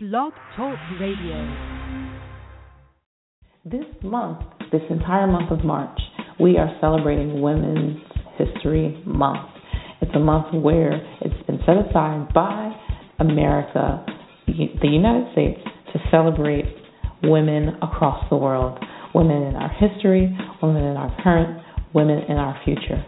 Blog 0.00 0.32
Talk 0.56 0.78
Radio. 1.00 1.56
This 3.64 3.84
month, 4.04 4.38
this 4.70 4.82
entire 4.90 5.26
month 5.26 5.50
of 5.50 5.64
March, 5.64 5.98
we 6.38 6.56
are 6.56 6.70
celebrating 6.80 7.42
Women's 7.42 7.98
History 8.38 9.02
Month. 9.04 9.50
It's 10.00 10.12
a 10.14 10.20
month 10.20 10.54
where 10.54 10.92
it's 11.20 11.46
been 11.48 11.58
set 11.66 11.78
aside 11.78 12.32
by 12.32 12.70
America, 13.18 14.06
the 14.46 14.86
United 14.86 15.32
States, 15.32 15.58
to 15.92 15.98
celebrate 16.12 16.66
women 17.24 17.70
across 17.82 18.24
the 18.30 18.36
world 18.36 18.78
women 19.16 19.42
in 19.42 19.56
our 19.56 19.70
history, 19.80 20.30
women 20.62 20.84
in 20.84 20.96
our 20.96 21.12
current, 21.24 21.60
women 21.92 22.20
in 22.28 22.36
our 22.36 22.56
future. 22.64 23.04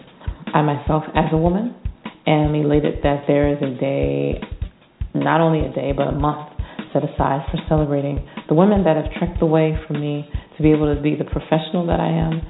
I 0.52 0.62
myself, 0.62 1.04
as 1.14 1.26
a 1.32 1.36
woman, 1.36 1.72
am 2.26 2.52
elated 2.56 3.04
that 3.04 3.26
there 3.28 3.48
is 3.52 3.62
a 3.62 3.78
day, 3.78 4.40
not 5.14 5.40
only 5.40 5.60
a 5.60 5.72
day, 5.72 5.92
but 5.96 6.08
a 6.08 6.18
month 6.18 6.49
set 6.92 7.04
aside 7.04 7.46
for 7.50 7.58
celebrating 7.68 8.26
the 8.48 8.54
women 8.54 8.84
that 8.84 8.96
have 8.96 9.12
trekked 9.18 9.38
the 9.40 9.46
way 9.46 9.78
for 9.86 9.94
me 9.94 10.28
to 10.56 10.62
be 10.62 10.70
able 10.70 10.94
to 10.94 11.00
be 11.00 11.14
the 11.16 11.24
professional 11.24 11.86
that 11.86 12.00
I 12.00 12.08
am, 12.08 12.42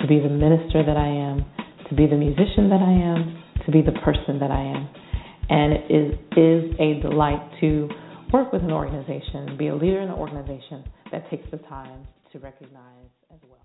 to 0.00 0.06
be 0.06 0.20
the 0.20 0.28
minister 0.28 0.84
that 0.84 0.96
I 0.96 1.08
am, 1.08 1.44
to 1.88 1.94
be 1.94 2.06
the 2.06 2.16
musician 2.16 2.68
that 2.70 2.80
I 2.80 2.92
am, 2.92 3.42
to 3.66 3.72
be 3.72 3.82
the 3.82 3.92
person 4.00 4.38
that 4.40 4.50
I 4.50 4.62
am. 4.62 4.88
And 5.48 5.72
it 5.72 5.90
is, 5.90 6.14
is 6.36 6.78
a 6.78 7.00
delight 7.02 7.42
to 7.60 7.88
work 8.32 8.52
with 8.52 8.62
an 8.62 8.70
organization, 8.70 9.56
be 9.58 9.68
a 9.68 9.74
leader 9.74 10.00
in 10.00 10.08
an 10.08 10.14
organization 10.14 10.84
that 11.10 11.28
takes 11.30 11.50
the 11.50 11.58
time 11.58 12.06
to 12.32 12.38
recognize 12.38 13.10
as 13.32 13.40
well. 13.42 13.58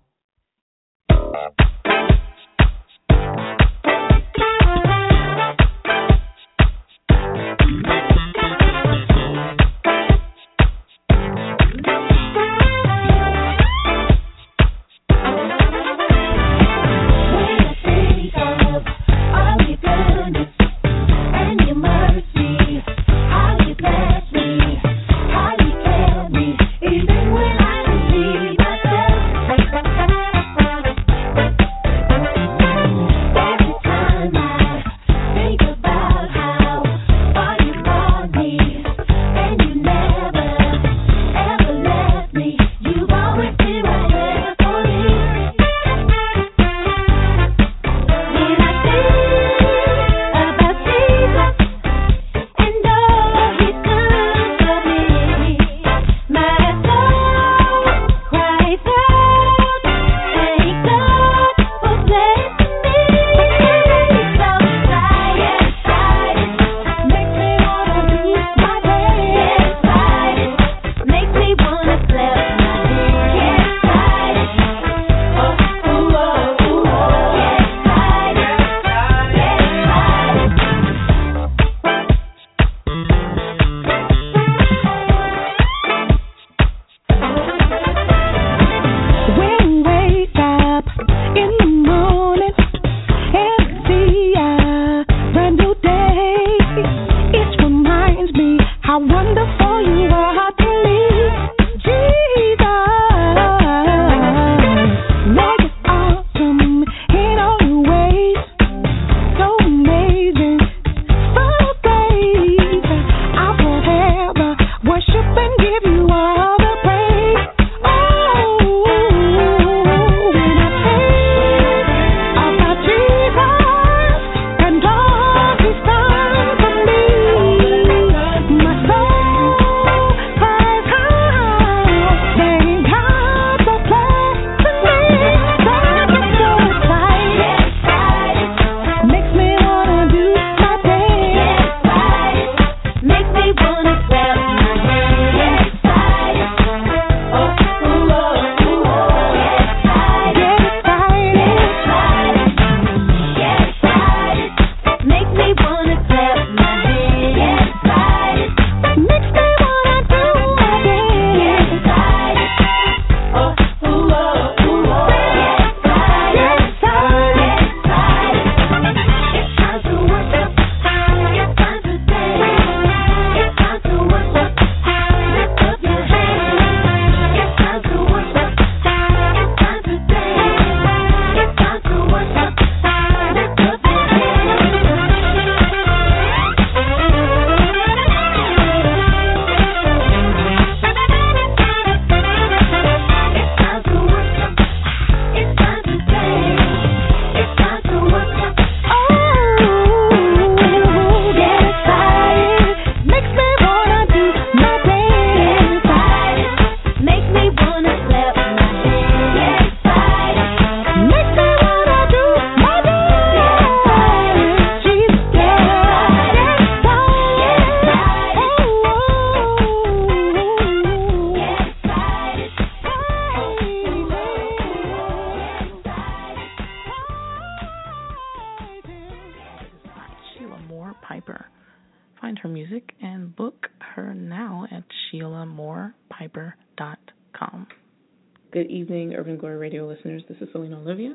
This 240.38 240.48
is 240.50 240.54
Sulena 240.54 240.82
Olivia. 240.82 241.14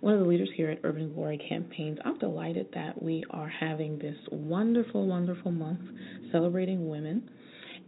One 0.00 0.14
of 0.14 0.20
the 0.20 0.26
leaders 0.26 0.50
here 0.54 0.70
at 0.70 0.78
Urban 0.84 1.12
Glory 1.12 1.40
Campaigns. 1.48 1.98
I'm 2.04 2.18
delighted 2.18 2.68
that 2.74 3.02
we 3.02 3.24
are 3.30 3.48
having 3.48 3.98
this 3.98 4.16
wonderful, 4.30 5.06
wonderful 5.06 5.50
month 5.50 5.80
celebrating 6.30 6.88
women. 6.88 7.28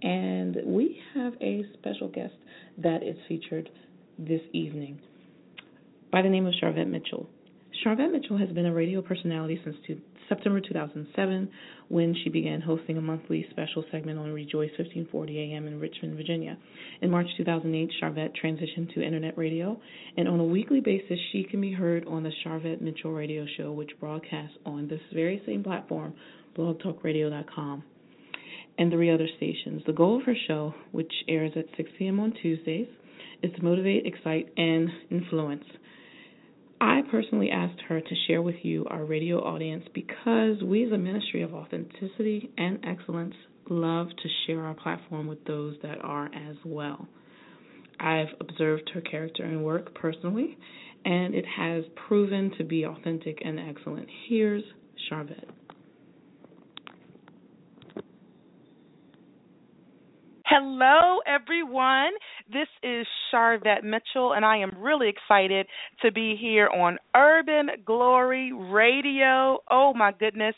And 0.03 0.56
we 0.65 1.00
have 1.15 1.35
a 1.41 1.65
special 1.75 2.09
guest 2.09 2.35
that 2.79 3.05
is 3.05 3.17
featured 3.29 3.71
this 4.19 4.41
evening 4.53 4.99
by 6.11 6.23
the 6.23 6.29
name 6.29 6.47
of 6.47 6.55
Charvette 6.59 6.88
Mitchell. 6.88 7.29
Charvette 7.85 8.11
Mitchell 8.11 8.38
has 8.38 8.49
been 8.50 8.67
a 8.67 8.73
radio 8.73 9.00
personality 9.00 9.61
since 9.62 9.77
two, 9.87 10.00
September 10.29 10.61
2007 10.61 11.49
when 11.89 12.15
she 12.23 12.31
began 12.31 12.61
hosting 12.61 12.97
a 12.97 13.01
monthly 13.01 13.47
special 13.51 13.85
segment 13.91 14.19
on 14.19 14.33
Rejoice 14.33 14.71
1540 14.79 15.53
AM 15.53 15.67
in 15.67 15.79
Richmond, 15.79 16.17
Virginia. 16.17 16.57
In 17.03 17.11
March 17.11 17.27
2008, 17.37 17.91
Charvette 18.01 18.33
transitioned 18.43 18.93
to 18.95 19.03
internet 19.03 19.37
radio, 19.37 19.79
and 20.17 20.29
on 20.29 20.41
a 20.41 20.45
weekly 20.45 20.81
basis, 20.81 21.19
she 21.33 21.45
can 21.45 21.61
be 21.61 21.73
heard 21.73 22.07
on 22.07 22.23
the 22.23 22.33
Charvette 22.43 22.81
Mitchell 22.81 23.13
Radio 23.13 23.47
Show, 23.57 23.73
which 23.73 23.91
broadcasts 24.01 24.57
on 24.65 24.89
this 24.89 25.01
very 25.13 25.43
same 25.47 25.63
platform, 25.63 26.15
blogtalkradio.com, 26.57 27.85
and 28.79 28.91
three 28.91 29.11
other 29.11 29.29
stations. 29.37 29.83
The 29.87 29.93
goal 29.93 30.19
of 30.19 30.27
her 30.27 30.37
show, 30.49 30.75
which 30.93 31.13
airs 31.29 31.53
at 31.57 31.67
6 31.77 31.91
p.m. 31.99 32.21
on 32.21 32.33
Tuesdays, 32.43 32.89
is 33.43 33.53
to 33.57 33.63
motivate, 33.63 34.07
excite, 34.07 34.49
and 34.57 34.89
influence. 35.11 35.65
I 36.85 37.01
personally 37.11 37.49
asked 37.51 37.81
her 37.89 37.99
to 37.99 38.15
share 38.27 38.43
with 38.43 38.57
you, 38.63 38.85
our 38.91 39.07
radio 39.07 39.39
audience, 39.39 39.87
because 39.95 40.63
we 40.63 40.85
as 40.85 40.93
a 40.93 40.99
ministry 40.99 41.41
of 41.41 41.55
authenticity 41.55 42.51
and 42.59 42.85
excellence 42.85 43.35
love 43.71 44.09
to 44.09 44.29
share 44.47 44.61
our 44.61 44.75
platform 44.75 45.27
with 45.27 45.43
those 45.47 45.77
that 45.83 46.05
are 46.05 46.27
as 46.27 46.57
well. 46.63 47.09
I've 47.99 48.29
observed 48.39 48.91
her 48.93 49.01
character 49.01 49.45
and 49.45 49.65
work 49.65 49.95
personally, 49.95 50.59
and 51.07 51.35
it 51.35 51.47
has 51.47 51.85
proven 52.07 52.53
to 52.59 52.65
be 52.65 52.85
authentic 52.85 53.39
and 53.43 53.59
excellent. 53.59 54.11
Here's 54.29 54.65
Charvette. 55.09 55.64
Hello, 60.56 61.19
everyone. 61.27 62.12
This 62.47 62.69
is 62.85 63.09
Charvette 63.33 63.83
Mitchell, 63.83 64.35
and 64.35 64.45
I 64.45 64.59
am 64.59 64.71
really 64.79 65.09
excited 65.09 65.67
to 66.01 66.12
be 66.12 66.37
here 66.41 66.69
on 66.69 66.97
Urban 67.17 67.71
Glory 67.85 68.53
Radio. 68.53 69.59
Oh, 69.69 69.93
my 69.97 70.12
goodness 70.12 70.55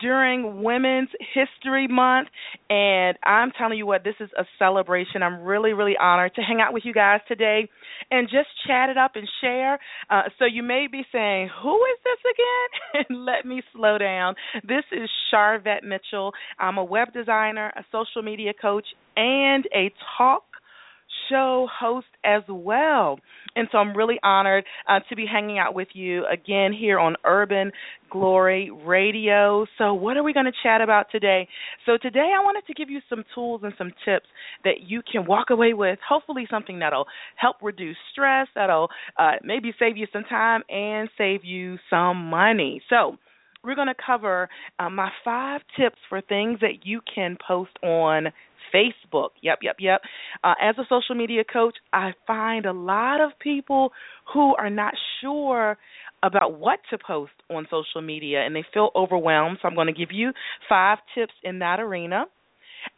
during 0.00 0.62
Women's 0.62 1.10
History 1.34 1.86
Month. 1.88 2.28
And 2.68 3.16
I'm 3.24 3.50
telling 3.56 3.78
you 3.78 3.86
what, 3.86 4.04
this 4.04 4.14
is 4.20 4.30
a 4.38 4.44
celebration. 4.58 5.22
I'm 5.22 5.42
really, 5.42 5.72
really 5.72 5.96
honored 6.00 6.34
to 6.36 6.42
hang 6.42 6.60
out 6.60 6.72
with 6.72 6.84
you 6.84 6.92
guys 6.92 7.20
today 7.28 7.68
and 8.10 8.28
just 8.28 8.48
chat 8.66 8.88
it 8.88 8.96
up 8.96 9.12
and 9.14 9.28
share. 9.40 9.78
Uh, 10.08 10.22
so 10.38 10.44
you 10.44 10.62
may 10.62 10.86
be 10.90 11.02
saying, 11.12 11.50
Who 11.62 11.76
is 11.76 11.98
this 12.04 12.32
again? 12.34 13.04
and 13.08 13.24
let 13.24 13.46
me 13.46 13.62
slow 13.74 13.98
down. 13.98 14.34
This 14.62 14.84
is 14.92 15.08
Charvette 15.30 15.84
Mitchell. 15.84 16.32
I'm 16.58 16.78
a 16.78 16.84
web 16.84 17.12
designer, 17.12 17.72
a 17.76 17.84
social 17.92 18.22
media 18.22 18.52
coach, 18.60 18.86
and 19.16 19.66
a 19.74 19.92
talk 20.16 20.44
show 21.30 21.66
host 21.78 22.06
as 22.24 22.42
well. 22.48 23.18
And 23.56 23.68
so 23.72 23.78
I'm 23.78 23.96
really 23.96 24.18
honored 24.22 24.64
uh, 24.88 25.00
to 25.08 25.16
be 25.16 25.26
hanging 25.26 25.58
out 25.58 25.74
with 25.74 25.88
you 25.94 26.24
again 26.26 26.72
here 26.72 26.98
on 26.98 27.16
Urban 27.24 27.72
Glory 28.10 28.70
Radio. 28.70 29.66
So, 29.78 29.94
what 29.94 30.16
are 30.16 30.22
we 30.22 30.32
going 30.32 30.46
to 30.46 30.52
chat 30.62 30.80
about 30.80 31.06
today? 31.10 31.48
So, 31.86 31.96
today 32.00 32.32
I 32.36 32.42
wanted 32.42 32.66
to 32.66 32.74
give 32.74 32.90
you 32.90 33.00
some 33.08 33.24
tools 33.34 33.62
and 33.64 33.72
some 33.78 33.92
tips 34.04 34.26
that 34.64 34.82
you 34.86 35.00
can 35.10 35.26
walk 35.26 35.50
away 35.50 35.72
with, 35.74 35.98
hopefully, 36.06 36.46
something 36.50 36.80
that'll 36.80 37.06
help 37.36 37.56
reduce 37.62 37.96
stress, 38.12 38.48
that'll 38.54 38.88
uh, 39.16 39.32
maybe 39.42 39.72
save 39.78 39.96
you 39.96 40.06
some 40.12 40.24
time 40.24 40.62
and 40.68 41.08
save 41.16 41.44
you 41.44 41.78
some 41.88 42.28
money. 42.28 42.82
So, 42.90 43.16
we're 43.62 43.74
going 43.74 43.88
to 43.88 43.94
cover 43.94 44.48
uh, 44.78 44.90
my 44.90 45.10
five 45.24 45.60
tips 45.78 45.98
for 46.08 46.20
things 46.20 46.60
that 46.60 46.84
you 46.84 47.00
can 47.14 47.36
post 47.46 47.72
on 47.82 48.28
Facebook. 48.74 49.30
Yep, 49.42 49.58
yep, 49.62 49.76
yep. 49.78 50.00
Uh, 50.44 50.54
as 50.60 50.76
a 50.78 50.84
social 50.88 51.14
media 51.14 51.42
coach, 51.44 51.76
I 51.92 52.12
find 52.26 52.66
a 52.66 52.72
lot 52.72 53.20
of 53.20 53.32
people 53.38 53.92
who 54.32 54.54
are 54.56 54.70
not 54.70 54.94
sure 55.20 55.78
about 56.22 56.58
what 56.58 56.80
to 56.90 56.98
post 56.98 57.32
on 57.50 57.66
social 57.70 58.02
media 58.02 58.40
and 58.44 58.54
they 58.54 58.64
feel 58.74 58.90
overwhelmed. 58.94 59.58
So 59.62 59.68
I'm 59.68 59.74
going 59.74 59.86
to 59.86 59.92
give 59.92 60.12
you 60.12 60.32
five 60.68 60.98
tips 61.14 61.32
in 61.42 61.60
that 61.60 61.80
arena. 61.80 62.24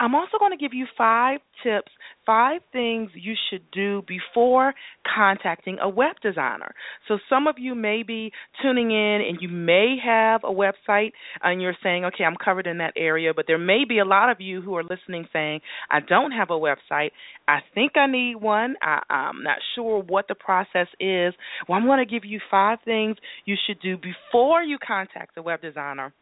I'm 0.00 0.14
also 0.14 0.38
going 0.38 0.50
to 0.52 0.56
give 0.56 0.74
you 0.74 0.86
five 0.96 1.40
tips, 1.62 1.92
five 2.26 2.60
things 2.72 3.10
you 3.14 3.34
should 3.50 3.70
do 3.70 4.02
before 4.06 4.74
contacting 5.14 5.78
a 5.80 5.88
web 5.88 6.16
designer. 6.22 6.74
So, 7.08 7.18
some 7.28 7.46
of 7.46 7.56
you 7.58 7.74
may 7.74 8.02
be 8.02 8.32
tuning 8.62 8.90
in 8.90 9.22
and 9.26 9.38
you 9.40 9.48
may 9.48 9.96
have 10.04 10.42
a 10.44 10.52
website 10.52 11.12
and 11.42 11.62
you're 11.62 11.76
saying, 11.82 12.04
okay, 12.06 12.24
I'm 12.24 12.36
covered 12.42 12.66
in 12.66 12.78
that 12.78 12.94
area, 12.96 13.32
but 13.34 13.46
there 13.46 13.58
may 13.58 13.84
be 13.88 13.98
a 13.98 14.04
lot 14.04 14.30
of 14.30 14.40
you 14.40 14.60
who 14.60 14.76
are 14.76 14.82
listening 14.82 15.26
saying, 15.32 15.60
I 15.90 16.00
don't 16.00 16.32
have 16.32 16.50
a 16.50 16.54
website. 16.54 17.10
I 17.46 17.58
think 17.74 17.96
I 17.96 18.06
need 18.06 18.36
one. 18.36 18.76
I, 18.82 19.02
I'm 19.10 19.42
not 19.42 19.58
sure 19.74 20.02
what 20.02 20.28
the 20.28 20.34
process 20.34 20.88
is. 21.00 21.34
Well, 21.68 21.78
I'm 21.78 21.86
going 21.86 22.06
to 22.06 22.10
give 22.10 22.24
you 22.24 22.40
five 22.50 22.78
things 22.84 23.16
you 23.44 23.56
should 23.66 23.80
do 23.80 23.96
before 23.96 24.62
you 24.62 24.78
contact 24.84 25.36
a 25.36 25.42
web 25.42 25.60
designer 25.60 26.12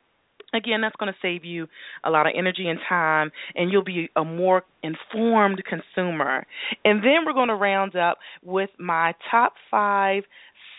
Again, 0.55 0.81
that's 0.81 0.97
going 0.97 1.13
to 1.13 1.19
save 1.21 1.45
you 1.45 1.67
a 2.05 2.11
lot 2.11 2.27
of 2.27 2.33
energy 2.37 2.69
and 2.69 2.79
time, 2.89 3.31
and 3.55 3.71
you'll 3.71 3.85
be 3.85 4.09
a 4.17 4.25
more 4.25 4.65
informed 4.83 5.63
consumer. 5.65 6.47
And 6.85 7.03
then 7.03 7.25
we're 7.27 7.33
going 7.33 7.49
to 7.49 7.55
round 7.55 7.97
up 7.97 8.19
with 8.43 8.71
my 8.79 9.15
top 9.31 9.55
five 9.71 10.25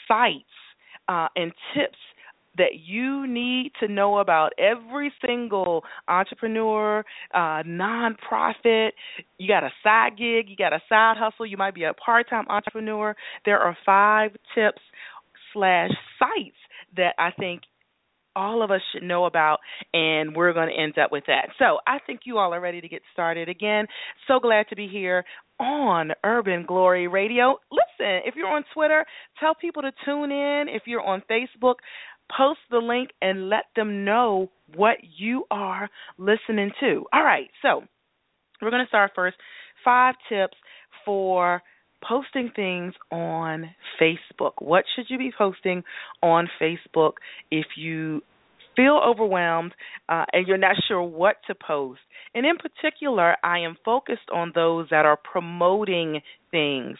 sites 0.07 0.44
uh, 1.07 1.27
and 1.35 1.51
tips 1.73 1.97
that 2.57 2.79
you 2.85 3.25
need 3.27 3.71
to 3.79 3.88
know 3.88 4.18
about 4.18 4.51
every 4.57 5.12
single 5.25 5.83
entrepreneur, 6.07 7.00
uh, 7.33 7.63
nonprofit. 7.63 8.89
You 9.38 9.47
got 9.47 9.63
a 9.63 9.71
side 9.83 10.17
gig, 10.17 10.50
you 10.50 10.56
got 10.57 10.74
a 10.74 10.81
side 10.89 11.15
hustle, 11.17 11.45
you 11.45 11.57
might 11.57 11.75
be 11.75 11.85
a 11.85 11.94
part 11.94 12.29
time 12.29 12.45
entrepreneur. 12.50 13.15
There 13.45 13.59
are 13.59 13.77
five 13.85 14.31
tips 14.53 14.81
slash 15.53 15.91
sites 16.19 16.57
that 16.97 17.15
I 17.17 17.31
think 17.31 17.62
all 18.36 18.63
of 18.63 18.72
us 18.72 18.81
should 18.94 19.04
know 19.04 19.25
about, 19.25 19.60
and 19.94 20.36
we're 20.36 20.54
going 20.54 20.69
to 20.69 20.81
end 20.81 20.98
up 20.98 21.12
with 21.12 21.25
that. 21.28 21.50
So 21.60 21.80
I 21.88 22.00
think 22.06 22.22
you 22.25 22.38
all 22.38 22.54
are 22.54 22.62
ready 22.62 22.81
to 22.81 22.88
get 22.88 23.01
started. 23.13 23.50
Again, 23.50 23.88
so 24.28 24.39
glad 24.39 24.68
to 24.69 24.75
be 24.75 24.88
here 24.88 25.24
on 25.60 26.12
Urban 26.24 26.66
Glory 26.68 27.07
Radio. 27.07 27.57
Listen, 27.72 28.22
if 28.25 28.36
you're 28.36 28.48
on 28.48 28.63
Twitter, 28.74 29.06
tell 29.39 29.54
people 29.56 29.83
to 29.83 29.92
tune 30.06 30.31
in. 30.31 30.66
If 30.68 30.83
you're 30.86 31.06
on 31.06 31.22
Facebook, 31.30 31.75
post 32.36 32.60
the 32.69 32.78
link 32.78 33.10
and 33.22 33.50
let 33.50 33.66
them 33.75 34.06
know 34.06 34.50
what 34.75 34.98
you 35.18 35.45
are 35.51 35.89
listening 36.18 36.72
to. 36.80 37.06
All 37.13 37.24
right, 37.24 37.50
so 37.62 37.84
we're 38.62 38.72
going 38.72 38.84
to 38.84 38.89
start 38.89 39.12
first. 39.16 39.38
Five 39.84 40.16
tips 40.30 40.57
for 41.06 41.62
posting 42.08 42.51
things 42.55 42.94
on 43.12 43.70
Facebook. 44.01 44.53
What 44.60 44.86
should 44.96 45.05
you 45.10 45.17
be 45.17 45.32
posting 45.38 45.84
on 46.24 46.50
Facebook 46.60 47.13
if 47.51 47.65
you 47.75 48.22
feel 48.75 49.01
overwhelmed 49.06 49.74
uh, 50.10 50.25
and 50.34 50.48
you're 50.48 50.58
not 50.58 50.75
sure 50.88 51.01
what 51.01 51.38
to 51.48 51.56
post? 51.56 52.01
And 52.34 52.46
in 52.46 52.58
particular, 52.58 53.36
I 53.44 53.60
am 53.60 53.75
focused 53.84 54.30
on 54.34 54.51
those 54.56 54.88
that 54.90 55.06
are 55.06 55.18
promoting 55.18 56.22
things 56.50 56.98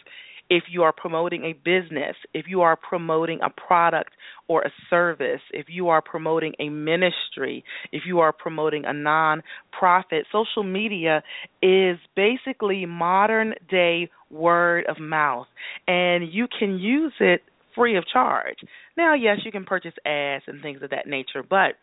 if 0.52 0.64
you 0.70 0.82
are 0.82 0.92
promoting 0.92 1.44
a 1.44 1.54
business, 1.54 2.14
if 2.34 2.44
you 2.46 2.60
are 2.60 2.76
promoting 2.76 3.40
a 3.42 3.48
product 3.48 4.12
or 4.48 4.60
a 4.60 4.70
service, 4.90 5.40
if 5.50 5.66
you 5.70 5.88
are 5.88 6.02
promoting 6.02 6.52
a 6.58 6.68
ministry, 6.68 7.64
if 7.90 8.02
you 8.06 8.20
are 8.20 8.34
promoting 8.34 8.84
a 8.84 8.92
non-profit, 8.92 10.26
social 10.30 10.62
media 10.62 11.22
is 11.62 11.96
basically 12.14 12.84
modern 12.84 13.54
day 13.70 14.10
word 14.28 14.84
of 14.88 14.98
mouth 15.00 15.46
and 15.88 16.30
you 16.30 16.46
can 16.58 16.78
use 16.78 17.14
it 17.18 17.42
free 17.74 17.96
of 17.96 18.04
charge. 18.06 18.58
Now, 18.96 19.14
yes, 19.14 19.38
you 19.44 19.52
can 19.52 19.64
purchase 19.64 19.94
ads 20.04 20.44
and 20.46 20.62
things 20.62 20.82
of 20.82 20.90
that 20.90 21.06
nature, 21.06 21.42
but 21.48 21.74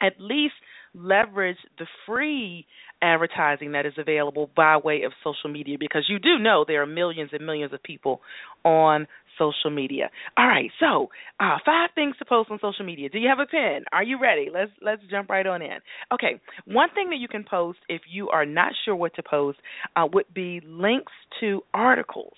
at 0.00 0.14
least 0.18 0.54
leverage 0.94 1.56
the 1.78 1.86
free 2.06 2.66
advertising 3.00 3.72
that 3.72 3.86
is 3.86 3.94
available 3.96 4.50
by 4.54 4.76
way 4.76 5.02
of 5.02 5.12
social 5.24 5.50
media 5.50 5.76
because 5.78 6.04
you 6.08 6.18
do 6.18 6.38
know 6.38 6.64
there 6.66 6.82
are 6.82 6.86
millions 6.86 7.30
and 7.32 7.44
millions 7.44 7.72
of 7.72 7.82
people 7.82 8.20
on 8.64 9.06
social 9.38 9.70
media. 9.70 10.10
All 10.36 10.46
right, 10.46 10.70
so 10.78 11.08
uh, 11.40 11.56
five 11.64 11.90
things 11.94 12.16
to 12.18 12.24
post 12.24 12.50
on 12.50 12.58
social 12.60 12.84
media. 12.84 13.08
Do 13.08 13.18
you 13.18 13.28
have 13.28 13.38
a 13.38 13.46
pen? 13.46 13.84
Are 13.92 14.02
you 14.02 14.20
ready? 14.20 14.48
Let's 14.52 14.70
let's 14.82 15.02
jump 15.10 15.30
right 15.30 15.46
on 15.46 15.62
in. 15.62 15.78
Okay, 16.12 16.40
one 16.66 16.90
thing 16.94 17.10
that 17.10 17.16
you 17.16 17.28
can 17.28 17.44
post 17.48 17.78
if 17.88 18.02
you 18.10 18.28
are 18.28 18.46
not 18.46 18.72
sure 18.84 18.94
what 18.94 19.14
to 19.14 19.22
post 19.22 19.58
uh, 19.96 20.06
would 20.12 20.32
be 20.34 20.60
links 20.64 21.12
to 21.40 21.62
articles. 21.72 22.34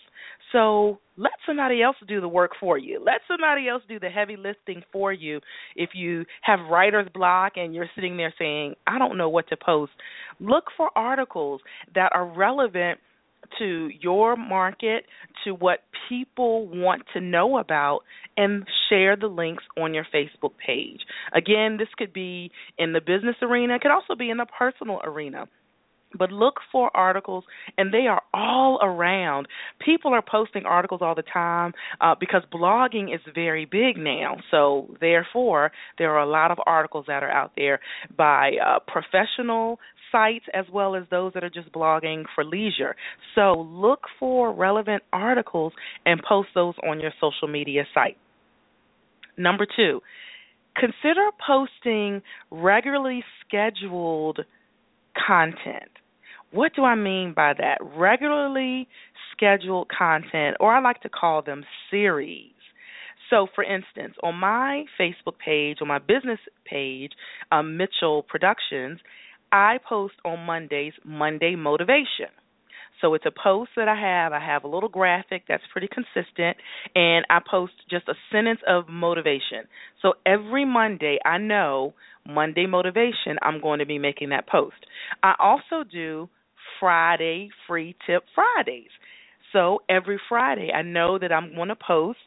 So 0.54 1.00
let 1.16 1.32
somebody 1.44 1.82
else 1.82 1.96
do 2.06 2.20
the 2.20 2.28
work 2.28 2.52
for 2.60 2.78
you. 2.78 3.02
Let 3.04 3.20
somebody 3.26 3.68
else 3.68 3.82
do 3.88 3.98
the 3.98 4.08
heavy 4.08 4.36
lifting 4.36 4.82
for 4.92 5.12
you. 5.12 5.40
If 5.74 5.90
you 5.94 6.24
have 6.42 6.60
writer's 6.70 7.08
block 7.12 7.54
and 7.56 7.74
you're 7.74 7.90
sitting 7.96 8.16
there 8.16 8.32
saying, 8.38 8.74
I 8.86 9.00
don't 9.00 9.18
know 9.18 9.28
what 9.28 9.48
to 9.48 9.56
post, 9.56 9.92
look 10.38 10.66
for 10.76 10.90
articles 10.96 11.60
that 11.96 12.12
are 12.14 12.26
relevant 12.26 13.00
to 13.58 13.90
your 14.00 14.36
market, 14.36 15.04
to 15.44 15.54
what 15.54 15.80
people 16.08 16.68
want 16.68 17.02
to 17.14 17.20
know 17.20 17.58
about, 17.58 18.00
and 18.36 18.64
share 18.88 19.16
the 19.16 19.26
links 19.26 19.64
on 19.76 19.92
your 19.92 20.06
Facebook 20.14 20.52
page. 20.64 21.00
Again, 21.34 21.76
this 21.78 21.88
could 21.98 22.12
be 22.12 22.52
in 22.78 22.92
the 22.92 23.00
business 23.00 23.36
arena, 23.42 23.74
it 23.74 23.82
could 23.82 23.90
also 23.90 24.14
be 24.16 24.30
in 24.30 24.36
the 24.36 24.46
personal 24.46 25.00
arena 25.04 25.48
but 26.18 26.32
look 26.32 26.56
for 26.70 26.94
articles 26.96 27.44
and 27.78 27.92
they 27.92 28.06
are 28.06 28.22
all 28.32 28.78
around. 28.82 29.48
People 29.84 30.12
are 30.12 30.22
posting 30.22 30.64
articles 30.64 31.00
all 31.02 31.14
the 31.14 31.22
time 31.22 31.72
uh, 32.00 32.14
because 32.18 32.42
blogging 32.52 33.14
is 33.14 33.20
very 33.34 33.64
big 33.64 33.96
now. 33.96 34.36
So 34.50 34.94
therefore 35.00 35.72
there 35.98 36.12
are 36.12 36.22
a 36.22 36.28
lot 36.28 36.50
of 36.50 36.58
articles 36.66 37.06
that 37.08 37.22
are 37.22 37.30
out 37.30 37.52
there 37.56 37.80
by 38.16 38.52
uh, 38.64 38.78
professional 38.86 39.78
sites 40.12 40.44
as 40.54 40.64
well 40.72 40.94
as 40.94 41.04
those 41.10 41.32
that 41.34 41.42
are 41.42 41.50
just 41.50 41.72
blogging 41.72 42.24
for 42.34 42.44
leisure. 42.44 42.94
So 43.34 43.66
look 43.68 44.02
for 44.20 44.52
relevant 44.52 45.02
articles 45.12 45.72
and 46.06 46.22
post 46.26 46.48
those 46.54 46.74
on 46.88 47.00
your 47.00 47.12
social 47.20 47.48
media 47.48 47.84
site. 47.94 48.16
Number 49.36 49.66
two 49.76 50.00
consider 50.76 51.30
posting 51.46 52.22
regularly 52.50 53.22
scheduled 53.46 54.40
content 55.26 55.90
what 56.54 56.72
do 56.74 56.84
I 56.84 56.94
mean 56.94 57.32
by 57.34 57.52
that? 57.58 57.78
Regularly 57.82 58.88
scheduled 59.32 59.88
content, 59.88 60.56
or 60.60 60.72
I 60.72 60.80
like 60.80 61.00
to 61.02 61.08
call 61.08 61.42
them 61.42 61.64
series. 61.90 62.52
So, 63.30 63.48
for 63.54 63.64
instance, 63.64 64.14
on 64.22 64.36
my 64.36 64.84
Facebook 65.00 65.38
page, 65.44 65.78
on 65.80 65.88
my 65.88 65.98
business 65.98 66.38
page, 66.64 67.12
um, 67.50 67.76
Mitchell 67.76 68.22
Productions, 68.22 69.00
I 69.50 69.78
post 69.88 70.14
on 70.24 70.46
Mondays 70.46 70.92
Monday 71.04 71.56
Motivation. 71.56 72.30
So 73.00 73.14
it's 73.14 73.26
a 73.26 73.32
post 73.32 73.70
that 73.76 73.88
I 73.88 74.00
have. 74.00 74.32
I 74.32 74.44
have 74.44 74.64
a 74.64 74.68
little 74.68 74.88
graphic 74.88 75.42
that's 75.48 75.62
pretty 75.72 75.88
consistent, 75.88 76.56
and 76.94 77.26
I 77.28 77.40
post 77.50 77.72
just 77.90 78.08
a 78.08 78.14
sentence 78.30 78.60
of 78.68 78.88
motivation. 78.88 79.66
So 80.00 80.14
every 80.24 80.64
Monday, 80.64 81.18
I 81.24 81.38
know 81.38 81.94
Monday 82.26 82.66
motivation, 82.66 83.36
I'm 83.42 83.60
going 83.60 83.80
to 83.80 83.86
be 83.86 83.98
making 83.98 84.30
that 84.30 84.48
post. 84.48 84.76
I 85.22 85.34
also 85.38 85.84
do 85.90 86.28
Friday 86.80 87.50
free 87.66 87.96
tip 88.06 88.24
Fridays. 88.34 88.90
So 89.52 89.82
every 89.88 90.20
Friday, 90.28 90.70
I 90.72 90.82
know 90.82 91.18
that 91.18 91.32
I'm 91.32 91.54
going 91.54 91.68
to 91.68 91.76
post 91.76 92.18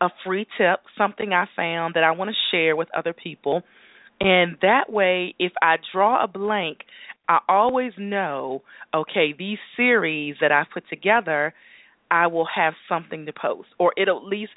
a 0.00 0.08
free 0.24 0.46
tip, 0.58 0.80
something 0.98 1.32
I 1.32 1.46
found 1.56 1.94
that 1.94 2.04
I 2.04 2.10
want 2.10 2.30
to 2.30 2.36
share 2.50 2.76
with 2.76 2.88
other 2.96 3.12
people. 3.12 3.62
And 4.20 4.56
that 4.62 4.90
way, 4.90 5.34
if 5.38 5.52
I 5.62 5.76
draw 5.92 6.22
a 6.22 6.28
blank, 6.28 6.78
I 7.28 7.38
always 7.48 7.92
know, 7.98 8.62
okay, 8.94 9.34
these 9.36 9.58
series 9.76 10.36
that 10.40 10.52
I've 10.52 10.66
put 10.72 10.88
together, 10.88 11.54
I 12.10 12.26
will 12.28 12.46
have 12.54 12.74
something 12.88 13.26
to 13.26 13.32
post, 13.32 13.68
or 13.78 13.92
it'll 13.96 14.18
at 14.18 14.24
least 14.24 14.52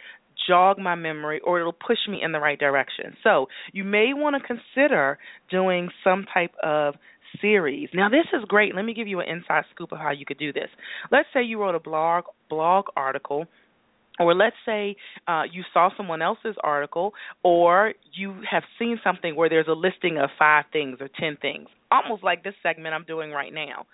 jog 0.47 0.79
my 0.79 0.95
memory 0.95 1.41
or 1.43 1.59
it'll 1.59 1.73
push 1.73 1.97
me 2.07 2.19
in 2.23 2.31
the 2.31 2.39
right 2.39 2.57
direction. 2.57 3.15
So, 3.23 3.47
you 3.73 3.83
may 3.83 4.13
want 4.13 4.35
to 4.41 4.47
consider 4.47 5.17
doing 5.51 5.89
some 6.03 6.25
type 6.33 6.53
of 6.63 6.95
series. 7.41 7.89
Now 7.93 8.09
this 8.09 8.25
is 8.33 8.43
great. 8.47 8.75
Let 8.75 8.85
me 8.85 8.93
give 8.93 9.07
you 9.07 9.19
an 9.19 9.29
inside 9.29 9.63
scoop 9.73 9.91
of 9.91 9.99
how 9.99 10.11
you 10.11 10.25
could 10.25 10.37
do 10.37 10.53
this. 10.53 10.69
Let's 11.11 11.27
say 11.33 11.43
you 11.43 11.59
wrote 11.59 11.75
a 11.75 11.79
blog 11.79 12.25
blog 12.49 12.85
article 12.95 13.45
or 14.19 14.35
let's 14.35 14.55
say 14.65 14.95
uh, 15.27 15.43
you 15.51 15.63
saw 15.73 15.89
someone 15.95 16.21
else's 16.21 16.55
article 16.63 17.13
or 17.43 17.93
you 18.13 18.35
have 18.49 18.63
seen 18.77 18.99
something 19.03 19.35
where 19.35 19.49
there's 19.49 19.67
a 19.67 19.73
listing 19.73 20.17
of 20.17 20.29
five 20.37 20.65
things 20.71 20.97
or 20.99 21.09
ten 21.19 21.37
things 21.41 21.67
almost 21.91 22.23
like 22.23 22.43
this 22.43 22.53
segment 22.61 22.93
i'm 22.93 23.05
doing 23.05 23.31
right 23.31 23.53
now 23.53 23.85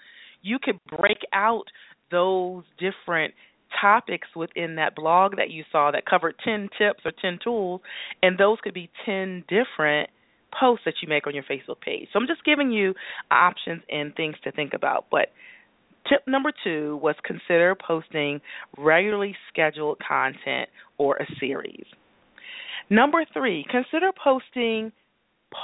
you 0.41 0.57
could 0.61 0.79
break 0.97 1.19
out 1.33 1.65
those 2.11 2.63
different 2.77 3.33
topics 3.81 4.27
within 4.35 4.75
that 4.75 4.95
blog 4.95 5.35
that 5.37 5.49
you 5.49 5.63
saw 5.71 5.91
that 5.91 6.05
covered 6.05 6.35
10 6.43 6.69
tips 6.77 6.99
or 7.03 7.11
10 7.21 7.39
tools 7.43 7.81
and 8.21 8.37
those 8.37 8.57
could 8.63 8.73
be 8.73 8.89
10 9.05 9.43
different 9.47 10.09
posts 10.59 10.85
that 10.85 10.95
you 11.01 11.07
make 11.07 11.27
on 11.27 11.33
your 11.33 11.43
Facebook 11.43 11.81
page. 11.81 12.07
So 12.11 12.19
I'm 12.19 12.27
just 12.27 12.43
giving 12.43 12.71
you 12.71 12.93
options 13.31 13.81
and 13.89 14.15
things 14.15 14.35
to 14.43 14.51
think 14.51 14.73
about. 14.73 15.05
But 15.11 15.29
tip 16.09 16.21
number 16.27 16.51
two 16.63 16.97
was 17.01 17.15
consider 17.23 17.75
posting 17.75 18.41
regularly 18.77 19.35
scheduled 19.51 19.97
content 20.05 20.69
or 20.97 21.17
a 21.17 21.25
series. 21.39 21.85
Number 22.89 23.25
three, 23.33 23.65
consider 23.69 24.11
posting 24.23 24.91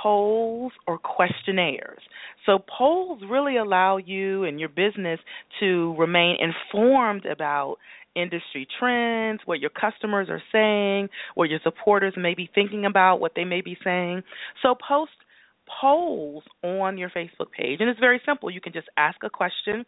polls 0.02 0.72
or 0.88 0.98
questionnaires. 0.98 2.02
So, 2.46 2.60
polls 2.78 3.22
really 3.30 3.58
allow 3.58 3.98
you 3.98 4.46
and 4.46 4.60
your 4.60 4.70
business 4.70 5.20
to 5.60 5.96
remain 5.98 6.38
informed 6.40 7.26
about 7.26 7.78
industry 8.16 8.68
trends, 8.80 9.42
what 9.46 9.60
your 9.60 9.70
customers 9.70 10.28
are 10.30 10.42
saying, 10.52 11.10
what 11.36 11.50
your 11.50 11.60
supporters 11.64 12.14
may 12.18 12.34
be 12.34 12.50
thinking 12.54 12.86
about, 12.86 13.18
what 13.20 13.34
they 13.36 13.46
may 13.46 13.62
be 13.62 13.78
saying. 13.84 14.24
So 14.62 14.76
post 14.76 15.12
polls 15.80 16.44
on 16.64 16.98
your 16.98 17.10
Facebook 17.10 17.52
page. 17.58 17.80
And 17.80 17.90
it's 17.90 18.00
very 18.00 18.22
simple. 18.26 18.52
You 18.52 18.62
can 18.62 18.74
just 18.74 18.88
ask 18.98 19.18
a 19.24 19.30
question 19.30 19.86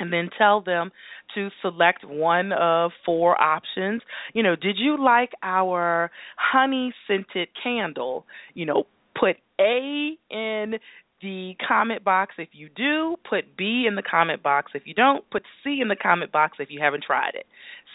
and 0.00 0.12
then 0.12 0.30
tell 0.38 0.60
them 0.60 0.90
to 1.34 1.48
select 1.60 2.04
one 2.04 2.52
of 2.52 2.92
four 3.04 3.40
options. 3.40 4.02
You 4.32 4.42
know, 4.42 4.56
did 4.56 4.76
you 4.78 5.02
like 5.02 5.32
our 5.42 6.10
honey 6.36 6.92
scented 7.06 7.48
candle? 7.62 8.26
You 8.54 8.66
know, 8.66 8.84
put 9.18 9.36
A 9.60 10.16
in 10.30 10.74
the 11.22 11.54
comment 11.66 12.04
box 12.04 12.34
if 12.38 12.48
you 12.52 12.68
do, 12.74 13.16
put 13.28 13.56
B 13.56 13.86
in 13.88 13.94
the 13.94 14.02
comment 14.02 14.42
box 14.42 14.72
if 14.74 14.82
you 14.86 14.94
don't, 14.94 15.28
put 15.30 15.42
C 15.62 15.78
in 15.80 15.88
the 15.88 15.96
comment 15.96 16.32
box 16.32 16.58
if 16.60 16.70
you 16.70 16.80
haven't 16.80 17.04
tried 17.04 17.34
it. 17.34 17.46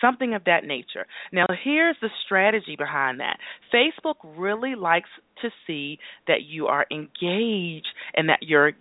Something 0.01 0.33
of 0.33 0.43
that 0.45 0.63
nature. 0.63 1.05
Now, 1.31 1.45
here's 1.63 1.97
the 2.01 2.09
strategy 2.25 2.75
behind 2.77 3.19
that 3.19 3.37
Facebook 3.73 4.15
really 4.23 4.75
likes 4.75 5.09
to 5.41 5.49
see 5.65 5.99
that 6.27 6.43
you 6.43 6.67
are 6.67 6.85
engaged 6.91 7.87
and 8.15 8.29
that 8.29 8.39
you're 8.41 8.73